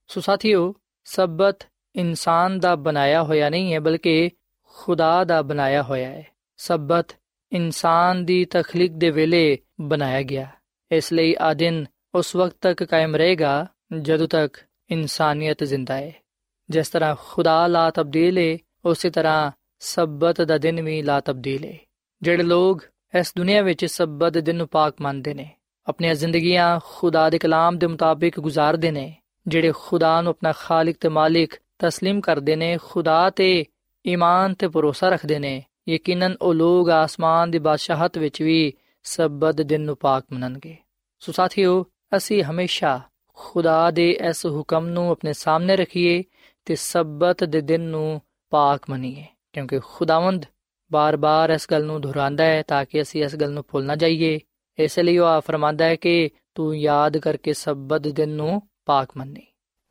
[0.07, 4.29] ਸੋ ਸਾਥੀਓ, ਸਬਤ ਇਨਸਾਨ ਦਾ ਬਣਾਇਆ ਹੋਇਆ ਨਹੀਂ ਹੈ, ਬਲਕਿ
[4.63, 7.17] ਖੁਦਾ ਦਾ ਬਣਾਇਆ ਹੋਇਆ ਹੈ। ਸਬਤ
[7.51, 10.47] ਇਨਸਾਨ ਦੀ ਤਖਲੀਕ ਦੇ ਵੇਲੇ ਬਣਾਇਆ ਗਿਆ।
[10.91, 13.67] ਇਸ ਲਈ ਆ ਦਿਨ ਉਸ ਵਕਤ ਤੱਕ ਕਾਇਮ ਰਹੇਗਾ,
[14.01, 14.57] ਜਦੋਂ ਤੱਕ
[14.89, 16.15] ਇਨਸਾਨੀਅਤ ਜ਼ਿੰਦਾ ਹੈ।
[16.70, 21.78] ਜਿਸ ਤਰ੍ਹਾਂ ਖੁਦਾ ਲਾ ਤਬਦੀਲ ਹੈ ਉਸੇ ਤਰ੍ਹਾਂ ਸਬਤ ਦਾ ਦਿਨ ਵੀ ਲਾ ਤਬਦੀਲ ਹੈ
[22.22, 22.80] ਜਿਹੜੇ ਲੋਗ
[23.14, 25.48] ਇਸ ਦੁਨੀਆ ਵਿੱਚ ਸਬਤ ਦੇ ਦਿਨ ਨੂੰ ਪਾਕ ਮੰਨਦੇ ਨੇ
[25.86, 29.14] ਆਪਣੀਆਂ ਜ਼ਿੰਦਗੀਆਂ ਖੁਦਾ ਦੇ ਕਲਾਮ ਦੇ ਮੁਤਾਬਿਕ ਗੁਜ਼ਾਰਦੇ ਨੇ
[29.46, 31.54] ਜਿਹੜੇ ਖੁਦਾ ਨੂੰ ਆਪਣਾ ਖਾਲਕ ਤੇ ਮਾਲਿਕ
[31.84, 33.64] تسلیم ਕਰਦੇ ਨੇ ਖੁਦਾ ਤੇ
[34.04, 38.72] ਈਮਾਨ ਤੇ ਭਰੋਸਾ ਰੱਖਦੇ ਨੇ ਯਕੀਨਨ ਉਹ ਲੋਗ ਆਸਮਾਨ ਦੀ ਬਾਦਸ਼ਾਹਤ ਵਿੱਚ ਵੀ
[39.04, 40.76] ਸਬਤ ਦਿਨ ਨੂੰ ਪਾਕ ਮੰਨਣਗੇ
[41.20, 41.84] ਸੋ ਸਾਥੀਓ
[42.16, 43.00] ਅਸੀਂ ਹਮੇਸ਼ਾ
[43.38, 46.22] ਖੁਦਾ ਦੇ ਇਸ ਹੁਕਮ ਨੂੰ ਆਪਣੇ ਸਾਹਮਣੇ ਰੱਖੀਏ
[46.69, 50.45] ਤੇ ਸਬਤ ਦੇ ਦਿਨ ਨੂੰ ਪਾਕ ਮੰਨੀਏ, ਕਿਉਂਕਿ ਖੁਦਾਵੰਦ
[50.91, 54.39] ਬਾਰ-ਬਾਰ ਇਸ ਗੱਲ ਨੂੰ ਦੁਹਰਾਉਂਦਾ ਹੈ ਤਾਂ ਕਿ ਅਸੀਂ ਇਸ ਗੱਲ ਨੂੰ ਭੁੱਲ ਨਾ ਜਾਈਏ।
[54.77, 59.45] ਇਸ ਲਈ ਉਹ ਫਰਮਾਂਦਾ ਹੈ ਕਿ ਤੂੰ ਯਾਦ ਕਰਕੇ ਸਬਤ ਦਿਨ ਨੂੰ ਪਾਕ ਮੰਨੀ।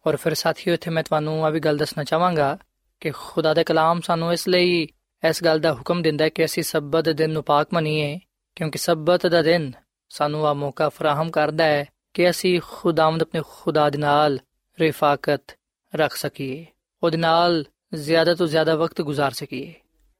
[0.07, 2.57] ਔਰ ਫਿਰ ਸਾਥੀਓ, ਇੱਥੇ ਮੈਂ ਤੁਹਾਨੂੰ ਆ ਵੀ ਗੱਲ ਦੱਸਣਾ ਚਾਹਾਂਗਾ
[3.01, 4.88] ਕਿ ਖੁਦਾ ਦਾ ਕਲਾਮ ਸਾਨੂੰ ਇਸ ਲਈ
[5.23, 8.19] ਇਸ ਗੱਲ ਦਾ ਹੁਕਮ ਦਿੰਦਾ ਹੈ ਕਿ ਅਸੀਂ ਸਬਤ ਦਿਨ ਨੂੰ ਪਾਕ ਮੰਨੀਏ,
[8.57, 9.73] ਕਿਉਂਕਿ ਸਬਤ ਦਾ ਦਿਨ
[10.09, 14.38] ਸਾਨੂੰ ਆ ਮੌਕਾ ਫਰਾਹਮ ਕਰਦਾ ਹੈ ਕਿ ਅਸੀਂ ਖੁਦਾਵੰਦ ਆਪਣੇ ਖੁਦਾ ਦੇ ਨਾਲ
[14.79, 15.57] ਰਿਫਾਕਤ
[15.96, 16.66] ਰੱਖ ਸਕੀਏ
[17.04, 17.63] ਉਹਦੇ ਨਾਲ
[17.94, 19.74] ਜ਼ਿਆਦਾ ਤੋਂ ਜ਼ਿਆਦਾ ਵਕਤ گزار ਸਕੀਏ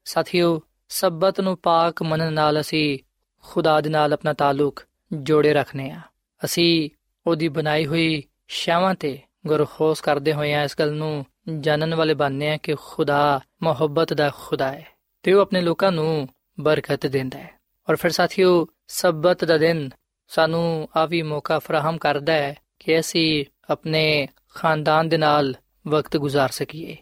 [0.04, 2.98] ਸਾਥੀਓ ਸਬਤ ਨੂੰ ਪਾਕ ਮੰਨਣ ਨਾਲ ਅਸੀਂ
[3.44, 4.80] ਖੁਦਾ ਦੇ ਨਾਲ ਆਪਣਾ ਤਾਲੁਕ
[5.12, 6.00] ਜੋੜੇ ਰੱਖਨੇ ਆ
[6.44, 6.90] ਅਸੀਂ
[7.26, 11.24] ਉਹਦੀ ਬਣਾਈ ਹੋਈ ਸ਼ਾਵਾਂ ਤੇ ਗੁਰਖੋਸ ਕਰਦੇ ਹੋਏ ਆ ਇਸ ਗੱਲ ਨੂੰ
[11.60, 14.86] ਜਾਣਨ ਵਾਲੇ ਬਣਨੇ ਆ ਕਿ ਖੁਦਾ ਮੁਹੱਬਤ ਦਾ ਖੁਦਾ ਹੈ
[15.22, 16.28] ਤੇ ਉਹ ਆਪਣੇ ਲੋਕਾਂ ਨੂੰ
[16.60, 17.50] ਬਰਕਤ ਦਿੰਦਾ ਹੈ
[17.88, 19.90] ਔਰ ਫਿਰ ਸਾਥੀਓ ਸਬਤ ਦਾ ਦਿਨ
[20.28, 25.54] ਸਾਨੂੰ ਆ ਵੀ ਮੌਕਾ ਫਰਾਹਮ ਕਰਦਾ ਹੈ ਕਿ ਅਸੀਂ ਆਪਣੇ ਖਾਨਦਾਨ ਦੇ ਨਾਲ
[25.88, 26.96] ਵਕਤ گزار ਸਕੀਏ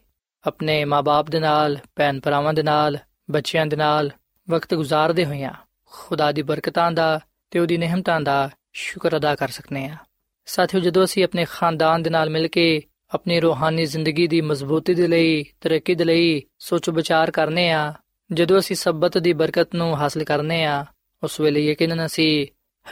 [0.47, 2.99] ਆਪਣੇ ਮਾਪੇ ਦੇ ਨਾਲ ਭੈਣ ਭਰਾਵਾਂ ਦੇ ਨਾਲ
[3.31, 4.11] ਬੱਚਿਆਂ ਦੇ ਨਾਲ
[4.51, 5.53] ਵਕਤ ਗੁਜ਼ਾਰਦੇ ਹੋਇਆਂ
[5.85, 9.97] ਖੁਦਾ ਦੀ ਬਰਕਤਾਂ ਦਾ ਤੇ ਉਹਦੀ ਨਿਹਮਤਾਂ ਦਾ ਸ਼ੁਕਰ ਅਦਾ ਕਰ ਸਕਨੇ ਆ
[10.47, 12.83] ਸਾਥੀਓ ਜਦੋਂ ਅਸੀਂ ਆਪਣੇ ਖਾਨਦਾਨ ਦੇ ਨਾਲ ਮਿਲ ਕੇ
[13.15, 17.95] ਆਪਣੀ ਰੂਹਾਨੀ ਜ਼ਿੰਦਗੀ ਦੀ ਮਜ਼ਬੂਤੀ ਦੇ ਲਈ ਤਰੱਕੀ ਦੇ ਲਈ ਸੋਚ ਵਿਚਾਰ ਕਰਨੇ ਆ
[18.33, 20.85] ਜਦੋਂ ਅਸੀਂ ਸਬਤ ਦੀ ਬਰਕਤ ਨੂੰ ਹਾਸਲ ਕਰਨੇ ਆ
[21.23, 22.47] ਉਸ ਵੇਲੇ ਯਕੀਨਨ ਅਸੀਂ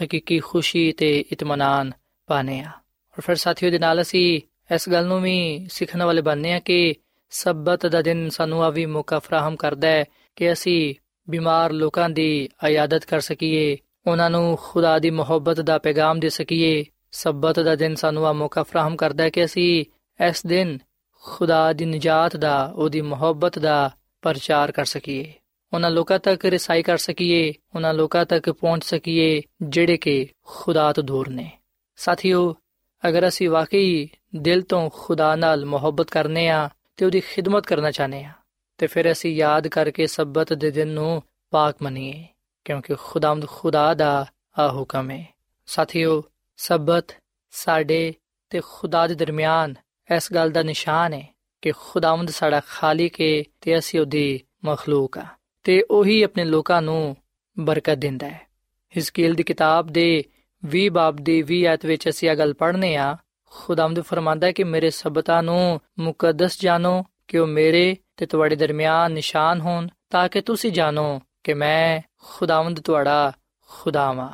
[0.05, 1.93] ਹਕੀਕੀ ਖੁਸ਼ੀ ਤੇ ਇਤਮਾਨਾਨ
[2.27, 2.71] ਪਾਣੇ ਆ
[3.16, 4.42] ਔਰ ਫਿਰ ਸਾਥੀਓ ਦੇ ਨਾਲ ਅਸੀਂ
[4.76, 6.96] ਇਸ ਗੱਲ ਨੂੰ ਵੀ ਸਿੱਖਣ ਵਾਲੇ ਬਣਨੇ ਆ ਕਿ
[7.30, 10.96] ਸਬਤ ਦਾ ਦਿਨ ਸਾਨੂੰ ਆ ਵੀ ਮੌਕਾ ਫਰਾਹਮ ਕਰਦਾ ਹੈ ਕਿ ਅਸੀਂ
[11.30, 16.86] ਬਿਮਾਰ ਲੋਕਾਂ ਦੀ ਇਯਾਦਤ ਕਰ ਸਕੀਏ, ਉਹਨਾਂ ਨੂੰ ਖੁਦਾ ਦੀ ਮੁਹੱਬਤ ਦਾ ਪੈਗਾਮ ਦੇ ਸਕੀਏ।
[17.12, 19.86] ਸਬਤ ਦਾ ਦਿਨ ਸਾਨੂੰ ਆ ਮੌਕਾ ਫਰਾਹਮ ਕਰਦਾ ਹੈ ਕਿ ਅਸੀਂ
[20.30, 20.80] ਇਸ ਦਿਨ
[21.22, 25.34] ਖੁਦਾ ਦੀ ਨਜਾਤ ਦਾ, ਉਹਦੀ ਮੁਹੱਬਤ ਦਾ ਪ੍ਰਚਾਰ ਕਰ ਸਕੀਏ।
[25.74, 31.04] ਉਹਨਾਂ ਲੋਕਾਂ ਤੱਕ ਰਸਾਈ ਕਰ ਸਕੀਏ, ਉਹਨਾਂ ਲੋਕਾਂ ਤੱਕ ਪਹੁੰਚ ਸਕੀਏ, ਜਿਹੜੇ ਕਿ ਖੁਦਾ ਤੋਂ
[31.04, 31.52] ਦੂਰ ਨੇ।
[31.96, 32.56] ਸਾਥੀਓ
[33.04, 38.24] ਅਗਰ ਅਸੀਂ ਵਾਕਈ ਦਿਲ ਤੋਂ ਖੁਦਾ ਨਾਲ ਮੁਹੱਬਤ ਕਰਨੇ ਆ ਤੇ ਉਹਦੀ ਖਿਦਮਤ ਕਰਨਾ ਚਾਹਨੇ
[38.24, 38.32] ਆ,
[38.80, 41.22] ਤੇ ਫਿਰ ਅਸੀਂ ਯਾਦ ਕਰਕੇ ਸਬਤ ਦੇ ਦਿਨ ਨੂੰ
[41.54, 42.26] ਪਾਕ ਮੰਨੀਏ,
[42.66, 44.26] ਕਿਉਂਕਿ ਖੁਦਾਮਦ ਖੁਦਾ ਦਾ
[44.60, 45.26] ਆ ਹੁਕਮ ਹੈ।
[45.68, 46.24] ਸਾਥੀਓ,
[46.60, 47.12] ਸਬਤ
[47.54, 48.14] ਸਾਡੇ
[48.52, 49.76] ਤੇ ਖੁਦਾ ਦੇ ਦਰਮਿਆਨ
[50.10, 51.28] ਇਸ ਗੱਲ ਦਾ ਨਿਸ਼ਾਨ ਹੈ
[51.64, 55.26] ਕਿ ਖੁਦਾਵੰਦ ਸਾਡਾ ਖਾਲਿਕ ਹੈ ਤੇ ਅਸੀਂ ਉਹਦੀ ਮਖਲੂਕ ਆ,
[55.66, 57.16] ਤੇ ਉਹੀ ਆਪਣੇ ਲੋਕਾਂ ਨੂੰ
[57.58, 58.48] ਬਰਕਤ ਦਿੰਦਾ ਹੈ।
[58.94, 60.24] ਹਿਸਕੀਲ ਦੀ ਕਿਤਾਬ ਦੇ
[60.66, 64.64] 20 ਬਾਬ ਦੀ 20 ਆਇਤ ਵਿੱਚ ਅਸੀਂ ਇਹ ਗੱਲ ਪੜ੍ਹਨੇ ਆ, ਖੁਦਾਵੰਦ ਫਰਮਾਂਦਾ ਹੈ ਕਿ
[64.64, 70.42] ਮੇਰੇ ਸਬਤਾਂ ਨੂੰ ਮੁਕੱਦਸ ਜਾਣੋ, ਕਿ ਉਹ ਮੇਰੇ ਤੇ ਤੁਹਾਡੇ ਦਰਮਿਆਨ ਨਿਸ਼ਾਨ ਹੋਣ, ਤਾਂ ਕਿ
[70.42, 73.34] ਤੁਸੀਂ ਜਾਣੋ ਕਿ ਮੈਂ ਖੁਦਾਵੰਦ ਤੁਹਾਡਾ
[73.68, 74.30] ਖੁਦਾ ਵਾਂ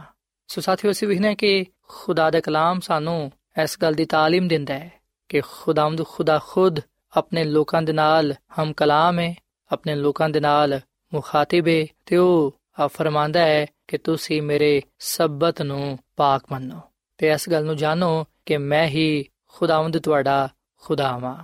[0.48, 3.32] ਸੋ ਸਾਥੀਓ, ਅਸੀਂ ਵਿਖਨੇ ਕਿ ਖੁਦਾ ਦਾ ਕਲਾਮ ਸਾਨੂੰ
[3.63, 4.91] ਇਸ ਗੱਲ ਦੀ ਤਾਲੀਮ ਦਿੰਦਾ ਹੈ
[5.30, 6.80] ਕਿ ਖੁਦਾਵੰਦ ਖੁਦਾ ਖੁਦ
[7.17, 9.36] ਆਪਣੇ ਲੋਕਾਂ ਦੇ ਨਾਲ ਹਮ ਕਲਾਮ ਹੈ,
[9.72, 10.80] ਆਪਣੇ ਲੋਕਾਂ ਦੇ ਨਾਲ
[11.13, 16.80] ਮੁਖਾਤਿਬ ਹੈ ਤੇ ਉਹ ਆ ਫਰਮਾਂਦਾ ਹੈ ਕਿ ਤੁਸੀਂ ਮੇਰੇ ਸਬਤ ਨੂੰ ਪਾਕ ਮੰਨੋ।
[17.17, 21.44] ਤੇ ਇਸ ਗੱਲ ਨੂੰ ਜਾਣੋ ਕਿ ਮੈਂ ਹੀ ਖੁਦਾਵੰਦ ਤੁਹਾਡਾ ਖੁਦਾ ਹਾਂ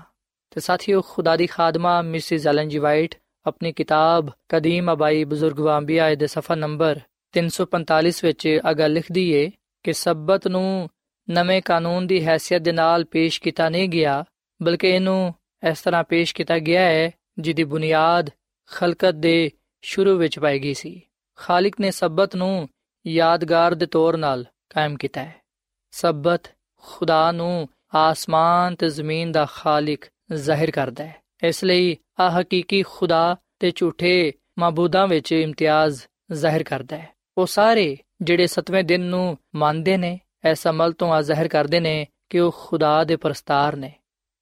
[0.51, 6.15] ਤੇ ਸਾਥੀਓ, ਖੁਦਾ ਦੀ ਖਾਦਮਾ ਮਿਸਿਸ ਐਲਨ ਜੀ ਵਾਈਟ ਆਪਣੀ ਕਿਤਾਬ ਕਦੀਮ ਅਬਾਈ ਬਜ਼ੁਰਗ ਵਾਂਬੀਆ
[6.15, 6.99] ਦੇ ਸਫਾ ਨੰਬਰ
[7.31, 9.51] 345 ਵਿੱਚ ਅਗਾ ਲਿਖਦੀ ਏ
[9.83, 10.89] ਕਿ ਸਬਤ ਨੂੰ
[11.29, 14.25] ਨਵੇਂ ਕਾਨੂੰਨ ਦੀ ਹیثیت ਦੇ ਨਾਲ ਪੇਸ਼ ਕੀਤਾ ਨਹੀਂ ਗਿਆ,
[14.63, 15.33] ਬਲਕਿ ਇਹਨੂੰ
[15.69, 18.29] ਇਸ ਤਰ੍ਹਾਂ ਪੇਸ਼ ਕੀਤਾ ਗਿਆ ਹੈ ਜਿਹਦੀ ਬੁਨਿਆਦ
[18.71, 21.01] ਖਲਕਤ ਦੇ ਸ਼ੁਰੂ ਵਿੱਚ ਪਾਈ ਗਈ ਸੀ।
[21.37, 22.69] ਖਾਲਿਕ ਨੇ ਸਬਤ ਨੂੰ
[23.07, 25.35] ਯਾਦਗਾਰ ਦੇ ਤੌਰ ਨਾਲ ਕਾਇਮ ਕੀਤਾ ਹੈ।
[25.91, 32.83] ਸਬਤ ਖੁਦਾ ਨੂੰ ਆਸਮਾਨ ਤੇ ਜ਼ਮੀਨ ਦਾ ਖਾਲਿਕ ਜ਼ਾਹਿਰ ਕਰਦਾ ਹੈ। ਇਸ ਲਈ ਆ ਹਕੀਕੀ
[32.83, 39.37] ਖੁਦਾ ਤੇ ਝੂਠੇ ਮਾਬੂਦਾਂ ਵਿੱਚ ਇਮਤਿਆਜ਼ ਜ਼ਾਹਿਰ ਕਰਦਾ ਹੈ। ਉਹ ਸਾਰੇ ਜਿਹੜੇ ਸਤਵੇਂ ਦਿਨ ਨੂੰ
[39.55, 40.19] ਮੰਨਦੇ ਨੇ,
[40.51, 43.93] ਇਸ ਅਮਲ ਤੋਂ ਆ ਜ਼ਾਹਿਰ ਕਰਦੇ ਨੇ ਕਿ ਉਹ ਖੁਦਾ ਦੇ ਪ੍ਰਸਤਾਰ ਨੇ।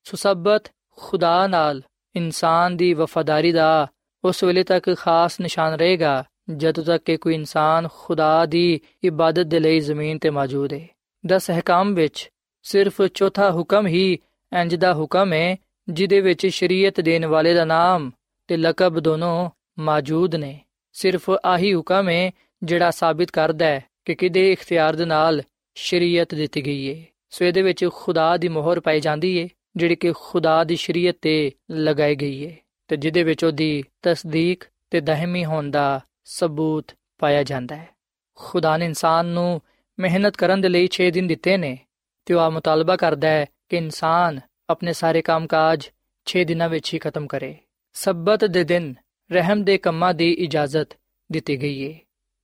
[0.04, 0.58] ਸੋ
[0.98, 1.82] ਖੁਦਾ ਨਾਲ
[2.16, 3.88] ਇਨਸਾਨ ਦੀ ਵਫਾਦਾਰੀ ਦਾ
[4.24, 9.60] ਉਸ ਵੇਲੇ ਤੱਕ ਖਾਸ ਨਿਸ਼ਾਨ ਰਹੇਗਾ ਜਦੋਂ ਤੱਕ ਕਿ ਕੋਈ ਇਨਸਾਨ ਖੁਦਾ ਦੀ ਇਬਾਦਤ ਦੇ
[9.60, 10.88] ਲਈ ਜ਼ਮੀਨ ਤੇ ਮੌਜੂਦ ਹੈ
[11.26, 12.30] ਦਸ ਹਕਾਮ ਵਿੱਚ
[12.64, 14.20] ਸਿਰਫ ਚੌਥਾ ਹੁਕਮ ਹੀ
[14.62, 15.56] ਇੰਜ ਦਾ ਹੁਕਮ ਹੈ
[15.90, 18.12] ਜਿਹਦੇ ਵਿੱਚ ਸ਼ਰੀਅਤ ਦੇਣ ਵਾਲੇ ਦਾ ਨਾਮ
[18.48, 20.60] ਤੇ ਲਕਬ ਦੋਨੋਂ ਮੌਜੂਦ ਨੇ।
[20.92, 22.32] ਸਿਰਫ ਆਹੀ ਹੁਕਮ ਹੈ
[22.64, 25.42] ਜਿਹੜਾ ਸਾਬਿਤ ਕਰਦਾ ਹੈ ਕਿ ਕਿਦੇ ਇਖਤਿਆਰ ਦੇ ਨਾਲ
[25.76, 30.14] ਸ਼ਰੀਅਤ ਦਿੱਤੀ ਗਈ ਹੈ ਸੋ ਇਹਦੇ ਵਿੱਚ ਖੁਦਾ ਦੀ ਮੋਹਰ ਪਾਈ ਜਾਂਦੀ ਹੈ ਜਿਹੜੀ ਕਿ
[30.16, 35.72] ਖੁਦਾ ਦੀ ਸ਼ਰੀਅਤ ਤੇ ਲਗਾਈ ਗਈ ਹੈ ਤੇ ਜਿਹਦੇ ਵਿੱਚ ਉਹਦੀ ਤਸਦੀਕ ਤੇ ਦਹਮੀ ਹੋਣ
[35.72, 37.90] ਦਾ ਸਬੂਤ ਪਾਇਆ ਜਾਂਦਾ ਹੈ।
[38.36, 39.62] ਖੁਦਾ ਨੇ ਇਨਸਾਨ ਨੂੰ
[40.00, 41.78] ਮਿਹਨਤ ਕਰਨ ਦੇ ਲਈ 6 ਦਿਨ ਦਿੱਤੇ ਨੇ।
[42.26, 45.90] ਤੇ ਉਹ ਆ ਮੁਤਾਲਬਾ ਕਰਦਾ ਹੈ ਕਿ ਇਨਸਾਨ ਆਪਣੇ ਸਾਰੇ ਕੰਮਕਾਜ
[46.26, 47.56] 6 ਦਿਨਾਂ ਵਿੱਚ ਹੀ ਖਤਮ ਕਰੇ।
[47.94, 48.96] ਸਬਤ ਦੇ ਦਿਨ
[49.32, 50.88] ਰਹਿਮ ਦੇ ਕੰਮਾਂ ਦੀ ਇਜਾਜ਼ਤ
[51.32, 52.00] ਦਿੱਤੀ ਗਈ ਹੈ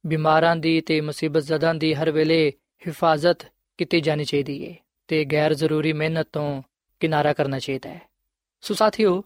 [0.06, 2.54] ਬਿਮਾਰਾਂ ਦੀ ਤੇ ਮੁਸੀਬਤ ਜ਼ਦਾਂ ਦੀ ਹਰ ਵੇਲੇ
[2.88, 4.76] ਹਿਫਾਜ਼ਤ ਕੀਤੀ ਜਾਣੀ ਚਾਹੀਦੀ ਹੈ
[5.08, 6.64] ਤੇ ਗੈਰ ਜ਼ਰੂਰੀ ਮਿਹਨਤ ਤੋਂ
[7.00, 8.02] ਕਿਨਾਰਾ ਕਰਨਾ ਚਾਹੀਦਾ ਹੈ।
[8.62, 9.24] ਸੋ ਸਾਥੀਓ,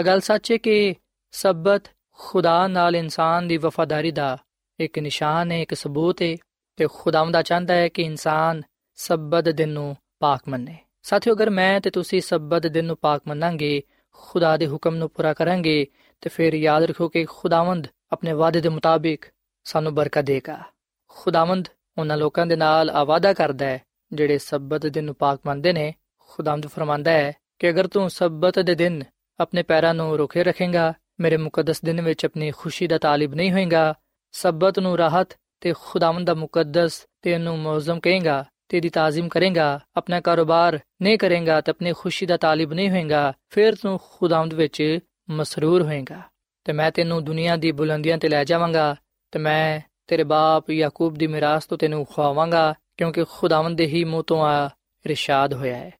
[0.00, 0.94] ਅਗਲ ਸੱਚ ਹੈ ਕਿ
[1.32, 4.38] ਸਬਤ ਖੁਦਾ ਨਾਲ ਇਨਸਾਨ ਦੀ ਵਫਾਦਾਰੀ ਦਾ
[4.80, 6.36] ਇੱਕ ਨਿਸ਼ਾਨ ਹੈ, ਇੱਕ ਸਬੂਤ ਹੈ
[6.76, 8.62] ਤੇ ਖੁਦਾਵੰਦਾ ਚਾਹੁੰਦਾ ਹੈ ਕਿ ਇਨਸਾਨ
[8.94, 13.82] ਸਬਤ ਦਿਨ ਨੂੰ ਪਾਕ ਮੰਨੇ। ਸਾਥੀਓ, ਅਗਰ ਮੈਂ ਤੇ ਤੁਸੀਂ ਸਬਤ ਦਿਨ ਨੂੰ ਪਾਕ ਮੰਨਾਂਗੇ,
[14.12, 15.86] ਖੁਦਾ ਦੇ ਹੁਕਮ ਨੂੰ ਪੂਰਾ ਕਰਾਂਗੇ,
[16.20, 19.24] ਤੇ ਫਿਰ ਯਾਦ ਰੱਖੋ ਕਿ ਖੁਦਾਵੰਦ ਆਪਣੇ ਵਾਅਦੇ ਦੇ ਮੁਤਾਬਿਕ
[19.64, 20.58] ਸਾਨੂੰ ਬਰਕਤ ਦੇਗਾ।
[21.08, 25.94] ਖੁਦਾਵੰਦ ਉਹਨਾਂ ਲੋਕਾਂ ਦੇ ਨਾਲ ਆਵਾਦਾ ਕਰਦਾ ਹੈ, ਜਿਹੜੇ ਸਬਤ ਦਿਨ ਨੂੰ ਪਾਕ ਮੰਨਦੇ ਨੇ।
[26.18, 29.02] ਖੁਦਾਵੰਦ ਫਰਮਾਂਦਾ ਹੈ ਕਿ ਅਗਰ ਤੂੰ ਸਬਤ ਦੇ ਦਿਨ
[29.40, 33.94] ਆਪਣੇ ਪੈਰਾਂ ਨੂੰ ਰੋਕੇ ਰੱਖੇਗਾ ਮੇਰੇ ਮੁਕੱਦਸ ਦਿਨ ਵਿੱਚ ਆਪਣੀ ਖੁਸ਼ੀ ਦਾ ਤਾਲਿਬ ਨਹੀਂ ਹੋਏਗਾ।
[34.32, 35.28] ਸਬਤ ਨੂੰ ਰਾਹਤ
[35.60, 41.60] ਤੇ ਖੁਦਾਵੰਦ ਦਾ ਮੁਕੱਦਸ ਤੈਨੂੰ ਮੌਜ਼ਮ ਕਹੇਗਾ ਤੇ ਦੀ ਤਾਜ਼ੀਮ ਕਰੇਗਾ, ਆਪਣਾ ਕਾਰੋਬਾਰ ਨਹੀਂ ਕਰੇਗਾ
[41.60, 44.98] ਤੇ ਆਪਣੀ ਖੁਸ਼ੀ ਦਾ ਤਾਲਿਬ ਨਹੀਂ ਹੋਏਗਾ, ਫਿਰ ਤੂੰ ਖੁਦਾਵੰਦ ਵਿੱਚ
[45.30, 46.20] ਮਸਰੂਰ ਹੋਏਗਾ।
[46.64, 48.96] ਤੇ ਮੈਂ ਤੈਨੂੰ ਦੁਨੀਆ ਦੀ ਬੁਲੰਦੀਆਂ ਤੇ ਲੈ ਜਾਵਾਂਗਾ,
[49.30, 54.24] ਤੇ ਮੈਂ ਤੇਰੇ ਬਾਪ ਯਾਕੂਬ ਦੀ ਮਿਰਾਸ ਤੋਂ ਤੈਨੂੰ ਖਵਾਵਾਂਗਾ ਕਿਉਂਕਿ ਖੁਦਾਵੰਦ ਦੇ ਹੀ ਮੂੰਹ
[54.24, 54.70] ਤੋਂ ਆ
[55.06, 55.90] ਇਰਸ਼ਾਦ ਹੋਇਆ ਹੈ।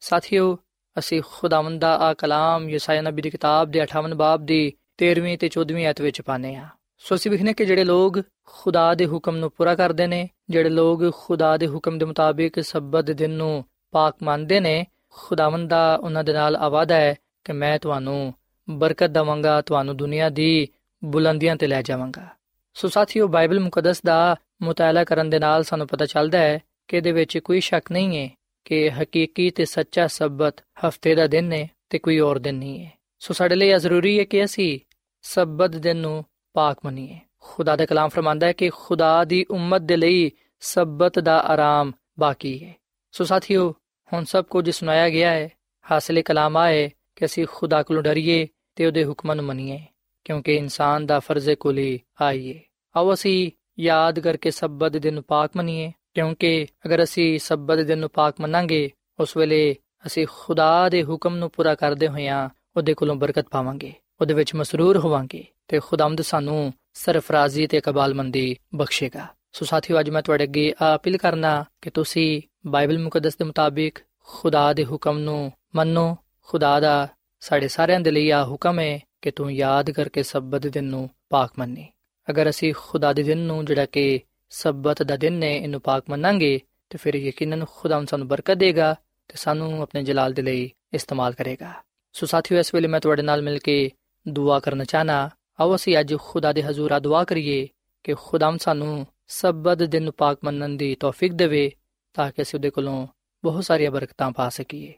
[0.00, 0.58] ਸਾਥੀਓ
[0.98, 5.50] ਅਸੀਂ ਖੁਦਾਵੰਦ ਦਾ ਆ ਕਲਾਮ ਯਸਾਇਆ ਨਬੀ ਦੀ ਕਿਤਾਬ ਦੇ 58 ਬਾਬ ਦੀ 13ਵੀਂ ਤੇ
[5.58, 9.50] 14ਵੀਂ ਆਇਤ ਵਿੱਚ ਪਾਨੇ ਆ ਸੋ ਅਸੀਂ ਵਿਖਨੇ ਕਿ ਜਿਹੜੇ ਲੋਕ ਖੁਦਾ ਦੇ ਹੁਕਮ ਨੂੰ
[9.50, 14.60] ਪੂਰਾ ਕਰਦੇ ਨੇ, ਜਿਹੜੇ ਲੋਕ ਖੁਦਾ ਦੇ ਹੁਕਮ ਦੇ ਮੁਤਾਬਿਕ ਸਬਤ ਦਿਨ ਨੂੰ ਪਾਕ ਮੰਨਦੇ
[14.60, 18.34] ਨੇ, ਖੁਦਾਵੰਦ ਦਾ ਉਹਨਾਂ ਦੇ ਨਾਲ ਆਵਾਦਾ ਹੈ ਕਿ ਮੈਂ ਤੁਹਾਨੂੰ
[18.70, 20.68] ਬਰਕਤ ਦਵਾਂਗਾ, ਤੁਹਾਨੂੰ ਦੁਨੀਆ ਦੀ
[21.04, 22.28] ਬੁਲੰਦੀਆਂ ਤੇ ਲੈ ਜਾਵਾਂਗਾ।
[22.74, 27.12] ਸੋ ਸਾਥੀਓ, ਬਾਈਬਲ ਮੁਕੱਦਸ ਦਾ ਮਤਾਲਾ ਕਰਨ ਦੇ ਨਾਲ ਸਾਨੂੰ ਪਤਾ ਚੱਲਦਾ ਹੈ ਕਿ ਇਹਦੇ
[27.12, 28.30] ਵਿੱਚ ਕੋਈ ਸ਼ੱਕ ਨਹੀਂ ਹੈ
[28.64, 32.92] ਕਿ ਹਕੀਕੀ ਤੇ ਸੱਚਾ ਸਬਤ ਹਫ਼ਤੇ ਦਾ ਦਿਨ ਹੈ ਤੇ ਕੋਈ ਹੋਰ ਦਿਨ ਨਹੀਂ ਹੈ
[33.18, 34.78] ਸੋ ਸਾਡੇ ਲਈ ਇਹ ਜ਼ਰੂਰੀ ਹੈ ਕਿ ਅਸੀਂ
[35.22, 39.96] ਸਬਤ ਦਿਨ ਨੂੰ ਪਾਕ ਮੰਨੀਏ। ਖੁਦਾ ਦਾ ਕਲਾਮ ਫਰਮਾਂਦਾ ਹੈ ਕਿ ਖੁਦਾ ਦੀ ਉਮਤ ਦੇ
[39.96, 42.74] ਲਈ ਸਬਤ ਦਾ ਆਰਾਮ ਬਾਕੀ ਹੈ
[43.12, 43.74] ਸੋ ਸਾਥੀਓ,
[44.12, 45.48] ਹੁਣ ਸਭ ਕੁਝ ਸੁਣਾਇਆ ਗਿਆ ਹੈ
[45.90, 48.46] ਹਾਸਲੇ ਕਲਾਮ ਆਏ ਕਿ ਅਸੀਂ ਖੁਦਾ ਕੋਲੋਂ ਡਰੀਏ
[48.76, 49.80] ਤੇ ਉਹਦੇ ਹੁਕਮਾਂ ਨੂੰ ਮੰਨੀਏ,
[50.24, 52.60] ਕਿਉਂਕਿ ਇਨਸਾਨ ਦਾ ਫਰਜ਼ ਕੁਲੀ ਆਈਏ
[52.96, 58.34] ਆਓ ਅਸੀਂ ਯਾਦ ਕਰਕੇ ਸਬਤ ਦਿਨ ਪਾਕ ਮੰਨੀਏ। ਕਿਉਂਕਿ ਅਗਰ ਅਸੀਂ ਸਬਤ ਦਿਨ ਨੂੰ ਪਾਕ
[58.40, 63.92] ਮੰਨਾਂਗੇ, ਉਸ ਵੇਲੇ ਅਸੀਂ ਖੁਦਾ ਦੇ ਹੁਕਮ ਨੂੰ ਪੂਰਾ ਕਰਦੇ ਹੋਇਆਂ ਉਹਦੇ ਕੋਲੋਂ ਬਰਕਤ ਪਾਵਾਂਗੇ,
[64.20, 70.22] ਉਹਦੇ ਵਿੱਚ ਮਸਰੂਰ ਹੋਵਾਂਗੇ ਤੇ ਖੁਦਾਵੰਦ ਸਾਨੂੰ ਸਰਫਰਾਜ਼ੀ ਤੇ ਕਬਾਲਮੰਦੀ ਬਖਸ਼ੇਗਾ। ਸੋ ਸਾਥੀਓ, ਅੱਜ ਮੈਂ
[70.22, 76.16] ਤੁਹਾਡੇ ਅੱਗੇ ਅਪੀਲ ਕਰਨਾ ਕਿ ਤੁਸੀਂ ਬਾਈਬਲ ਮੁਕੱਦਸ ਦੇ ਮੁਤਾਬਿਕ ਖੁਦਾ ਦੇ ਹੁਕਮ ਨੂੰ ਮੰਨੋ।
[76.40, 77.08] ਖੁਦਾ ਦਾ
[77.40, 81.52] ਸਾਡੇ ਸਾਰਿਆਂ ਦੇ ਲਈ ਆ ਹੁਕਮ ਹੈ ਕਿ ਤੂੰ ਯਾਦ ਕਰਕੇ ਸਬਤ ਦਿਨ ਨੂੰ ਪਾਕ
[81.58, 81.86] ਮੰਨੀ।
[82.30, 84.20] ਅਗਰ ਅਸੀਂ ਖੁਦਾ ਦੇ ਦਿਨ ਨੂੰ ਜਿਹੜਾ ਕਿ
[84.56, 88.94] ਸਬਤ ਦਾ ਦਿਨ ਨੇ ਇਹਨੂੰ ਪਾਕ ਮੰਨਾਂਗੇ, ਤੇ ਫਿਰ ਯਕੀਨਨ ਖੁਦਾ ਸਾਨੂੰ ਬਰਕਤ ਦੇਗਾ
[89.28, 91.72] ਤੇ ਸਾਨੂੰ ਆਪਣੇ ਜਲਾਲ ਦੇ ਲਈ ਇਸਤੇਮਾਲ ਕਰੇਗਾ।
[92.12, 93.90] ਸੋ ਸਾਥੀਓ, ਇਸ ਵੇਲੇ ਮੈਂ ਤੁਹਾਡੇ ਨਾਲ ਮਿਲ ਕੇ
[94.28, 97.68] ਦੁਆ ਕਰਨਾ ਚਾਹਨਾ, ਆਓ ਅਸੀਂ ਅੱਜ ਖੁਦਾ ਦੇ ਹਜ਼ੂਰ ਆ ਦੁਆ ਕਰੀਏ
[98.04, 101.72] ਕਿ ਖੁਦਾਮ ਸਾਨੂੰ ਸਬਤ ਦਿਨ ਨੂੰ ਪਾਕ ਮੰਨਣ ਦੀ ਤੌਫੀਕ ਦੇਵੇ
[102.14, 103.06] ਤਾਂ ਕਿ ਅਸੀਂ ਉਹਦੇ ਕੋਲੋਂ
[103.44, 104.94] ਬਹੁਤ ਸਾਰੀਆਂ ਬਰਕਤਾਂ ਪਾ ਸਕੀਏ।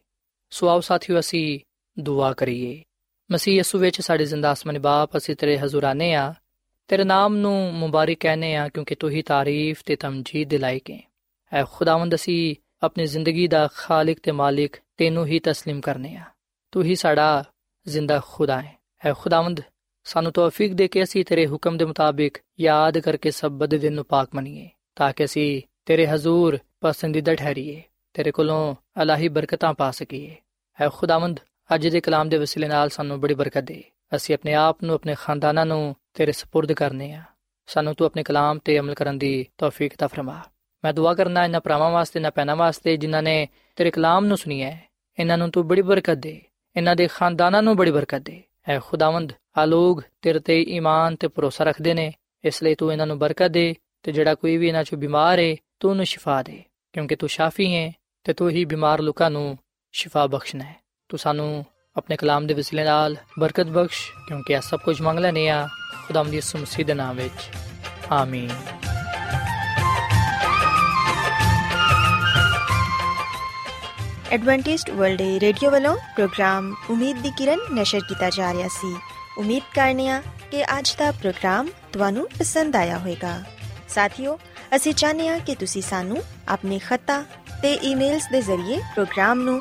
[0.51, 1.61] ਸੋ ਆਓ ਸਾਥੀਓ, ਅਸੀਂ
[1.99, 2.83] ਦੁਆ ਕਰੀਏ।
[3.33, 6.35] ਮਸੀਹ ਯਸੂ ਵਿੱਚ ਸਾਡੇ ਜ਼ਿੰਦਾ ਅਸਮਾਨੀ ਬਾਪ, ਅਸੀਂ ਤੇਰੇ ਹਜ਼ੂਰ ਆਨੇ ਆ
[6.89, 11.00] ਤੇਰੇ ਨਾਮ ਨੂੰ ਮੁਬਾਰਕ ਕਹਨੇ ਆ ਕਿਉਂਕਿ ਤੂੰ ਹੀ ਤਾਰੀਫ ਤੇ ਤਮਜੀਦ ਦੇ ਲਾਇਕ ਹੈ
[11.52, 16.24] ਐ ਖੁਦਾਵੰਦ ਅਸੀਂ ਆਪਣੀ ਜ਼ਿੰਦਗੀ ਦਾ ਖਾਲਕ ਤੇ ਮਾਲਿਕ ਤੈਨੂੰ ਹੀ تسلیم ਕਰਨੇ ਆ
[16.71, 17.43] ਤੂੰ ਹੀ ਸਾਡਾ
[17.86, 19.62] ਜ਼ਿੰਦਾ ਖੁਦਾ ਹੈ ਐ ਖੁਦਾਵੰਦ
[20.06, 24.36] ਸਾਨੂੰ ਤੌਫੀਕ ਦੇ ਕੇ ਅਸੀਂ ਤੇਰੇ ਹੁਕਮ ਦੇ ਮੁਤਾਬਿਕ ਯਾਦ ਕਰਕੇ ਸਬਤ ਦਿਨ ਨੂੰ ਪਾਕ
[24.36, 27.82] ਮੰਨੀਏ ਤਾਂ ਕਿ ਅਸੀਂ ਤੇਰੇ ਹਜ਼ੂਰ ਪਸੰਦੀਦਾ ਠਹਿਰੀਏ
[28.13, 30.36] ਤੇਰੇ ਕੋਲੋਂ ਅਲਾਹੀ ਬਰਕਤਾਂ ਪਾ ਸਕੀਏ
[30.80, 31.39] ਐ ਖੁਦਾਵੰਦ
[31.74, 33.84] ਅੱਜ ਦੇ ਕਲਾਮ ਦੇ ਵਸੀਲੇ ਨਾਲ ਸਾਨੂੰ ਬੜੀ ਬਰਕਤ ਦੇ
[34.15, 37.24] ਅਸੀਂ ਆਪਣੇ ਆਪ ਨੂੰ ਆਪਣੇ ਖਾਨਦਾਨਾਂ ਨੂੰ ਤੇਰੇ سپرد ਕਰਨੇ ਆ
[37.67, 40.41] ਸਾਨੂੰ ਤੂੰ ਆਪਣੇ ਕਲਾਮ ਤੇ ਅਮਲ ਕਰਨ ਦੀ ਤੌਫੀਕ ਤਾ ਫਰਮਾ
[40.84, 44.71] ਮੈਂ ਦੁਆ ਕਰਨਾ ਇਹਨਾਂ ਭਰਾਵਾਂ ਵਾਸਤੇ ਨਾ ਪੈਣਾ ਵਾਸਤੇ ਜਿਨ੍ਹਾਂ ਨੇ ਤੇਰੇ ਕਲਾਮ ਨੂੰ ਸੁਣਿਆ
[44.71, 44.84] ਹੈ
[45.19, 46.41] ਇਹਨਾਂ ਨੂੰ ਤੂੰ ਬੜੀ ਬਰਕਤ ਦੇ
[46.76, 51.28] ਇਹਨਾਂ ਦੇ ਖਾਨਦਾਨਾਂ ਨੂੰ ਬੜੀ ਬਰਕਤ ਦੇ ਐ ਖੁਦਾਵੰਦ ਆ ਲੋਗ ਤੇਰੇ ਤੇ ਈਮਾਨ ਤੇ
[51.28, 52.13] ਭਰੋਸਾ ਰੱਖਦੇ ਨੇ
[52.45, 55.56] ਇਸ ਲਈ ਤੂੰ ਇਹਨਾਂ ਨੂੰ ਬਰਕਤ ਦੇ ਤੇ ਜਿਹੜਾ ਕੋਈ ਵੀ ਇਹਨਾਂ ਚੋਂ ਬਿਮਾਰ ਹੈ
[55.80, 57.93] ਤੂੰ ਉਹਨੂੰ ਸ਼ਿਫਾ ਦੇ ਕਿਉਂਕਿ ਤੂੰ ਸ਼ਾਫੀ ਹੈ
[58.24, 59.58] ਤੇ ਤੂੰ ਹੀ ਬਿਮਾਰ ਲੋਕਾਂ ਨੂੰ
[59.91, 60.76] ਸ਼ਿਫਾ ਬਖਸ਼ਣਾ ਹੈ
[61.10, 61.65] ਤੂੰ ਸਾਨੂੰ
[61.96, 65.66] ਆਪਣੇ ਕਲਾਮ ਦੇ ਵਸੀਲੇ ਨਾਲ ਬਰਕਤ ਬਖਸ਼ ਕਿਉਂਕਿ ਇਹ ਸਭ ਕੁਝ ਮੰਗ ਲੈਨੇ ਆ
[66.06, 67.50] ਖੁਦਾਮ ਦੀ ਮਸੀਹ ਦੇ ਨਾਮ ਵਿੱਚ
[68.12, 68.50] ਆਮੀਨ
[74.32, 78.94] ਐਡਵੈਂਟਿਸਟ ਵਰਲਡ ਰੇਡੀਓ ਵੱਲੋਂ ਪ੍ਰੋਗਰਾਮ ਉਮੀਦ ਦੀ ਕਿਰਨ ਨਿਸ਼ਰ ਕੀਤਾ ਜਾ ਰਿਹਾ ਸੀ
[79.38, 83.42] ਉਮੀਦ ਕਰਨੇ ਆ ਕਿ ਅੱਜ ਦਾ ਪ੍ਰੋਗਰਾਮ ਤੁਹਾਨੂੰ ਪਸੰਦ ਆਇਆ ਹੋਵੇਗਾ
[83.88, 84.38] ਸਾਥੀਓ
[84.76, 87.22] ਅਸੀਂ ਚਾਹਨੇ ਆ ਕਿ ਤੁਸੀਂ ਸਾਨੂੰ ਆਪਣੇ ਖਤਾ
[87.62, 89.61] ਤੇ ਈਮੇਲਸ ਦੇ ਜ਼ਰੀਏ ਪ੍ਰੋਗਰਾਮ ਨੂੰ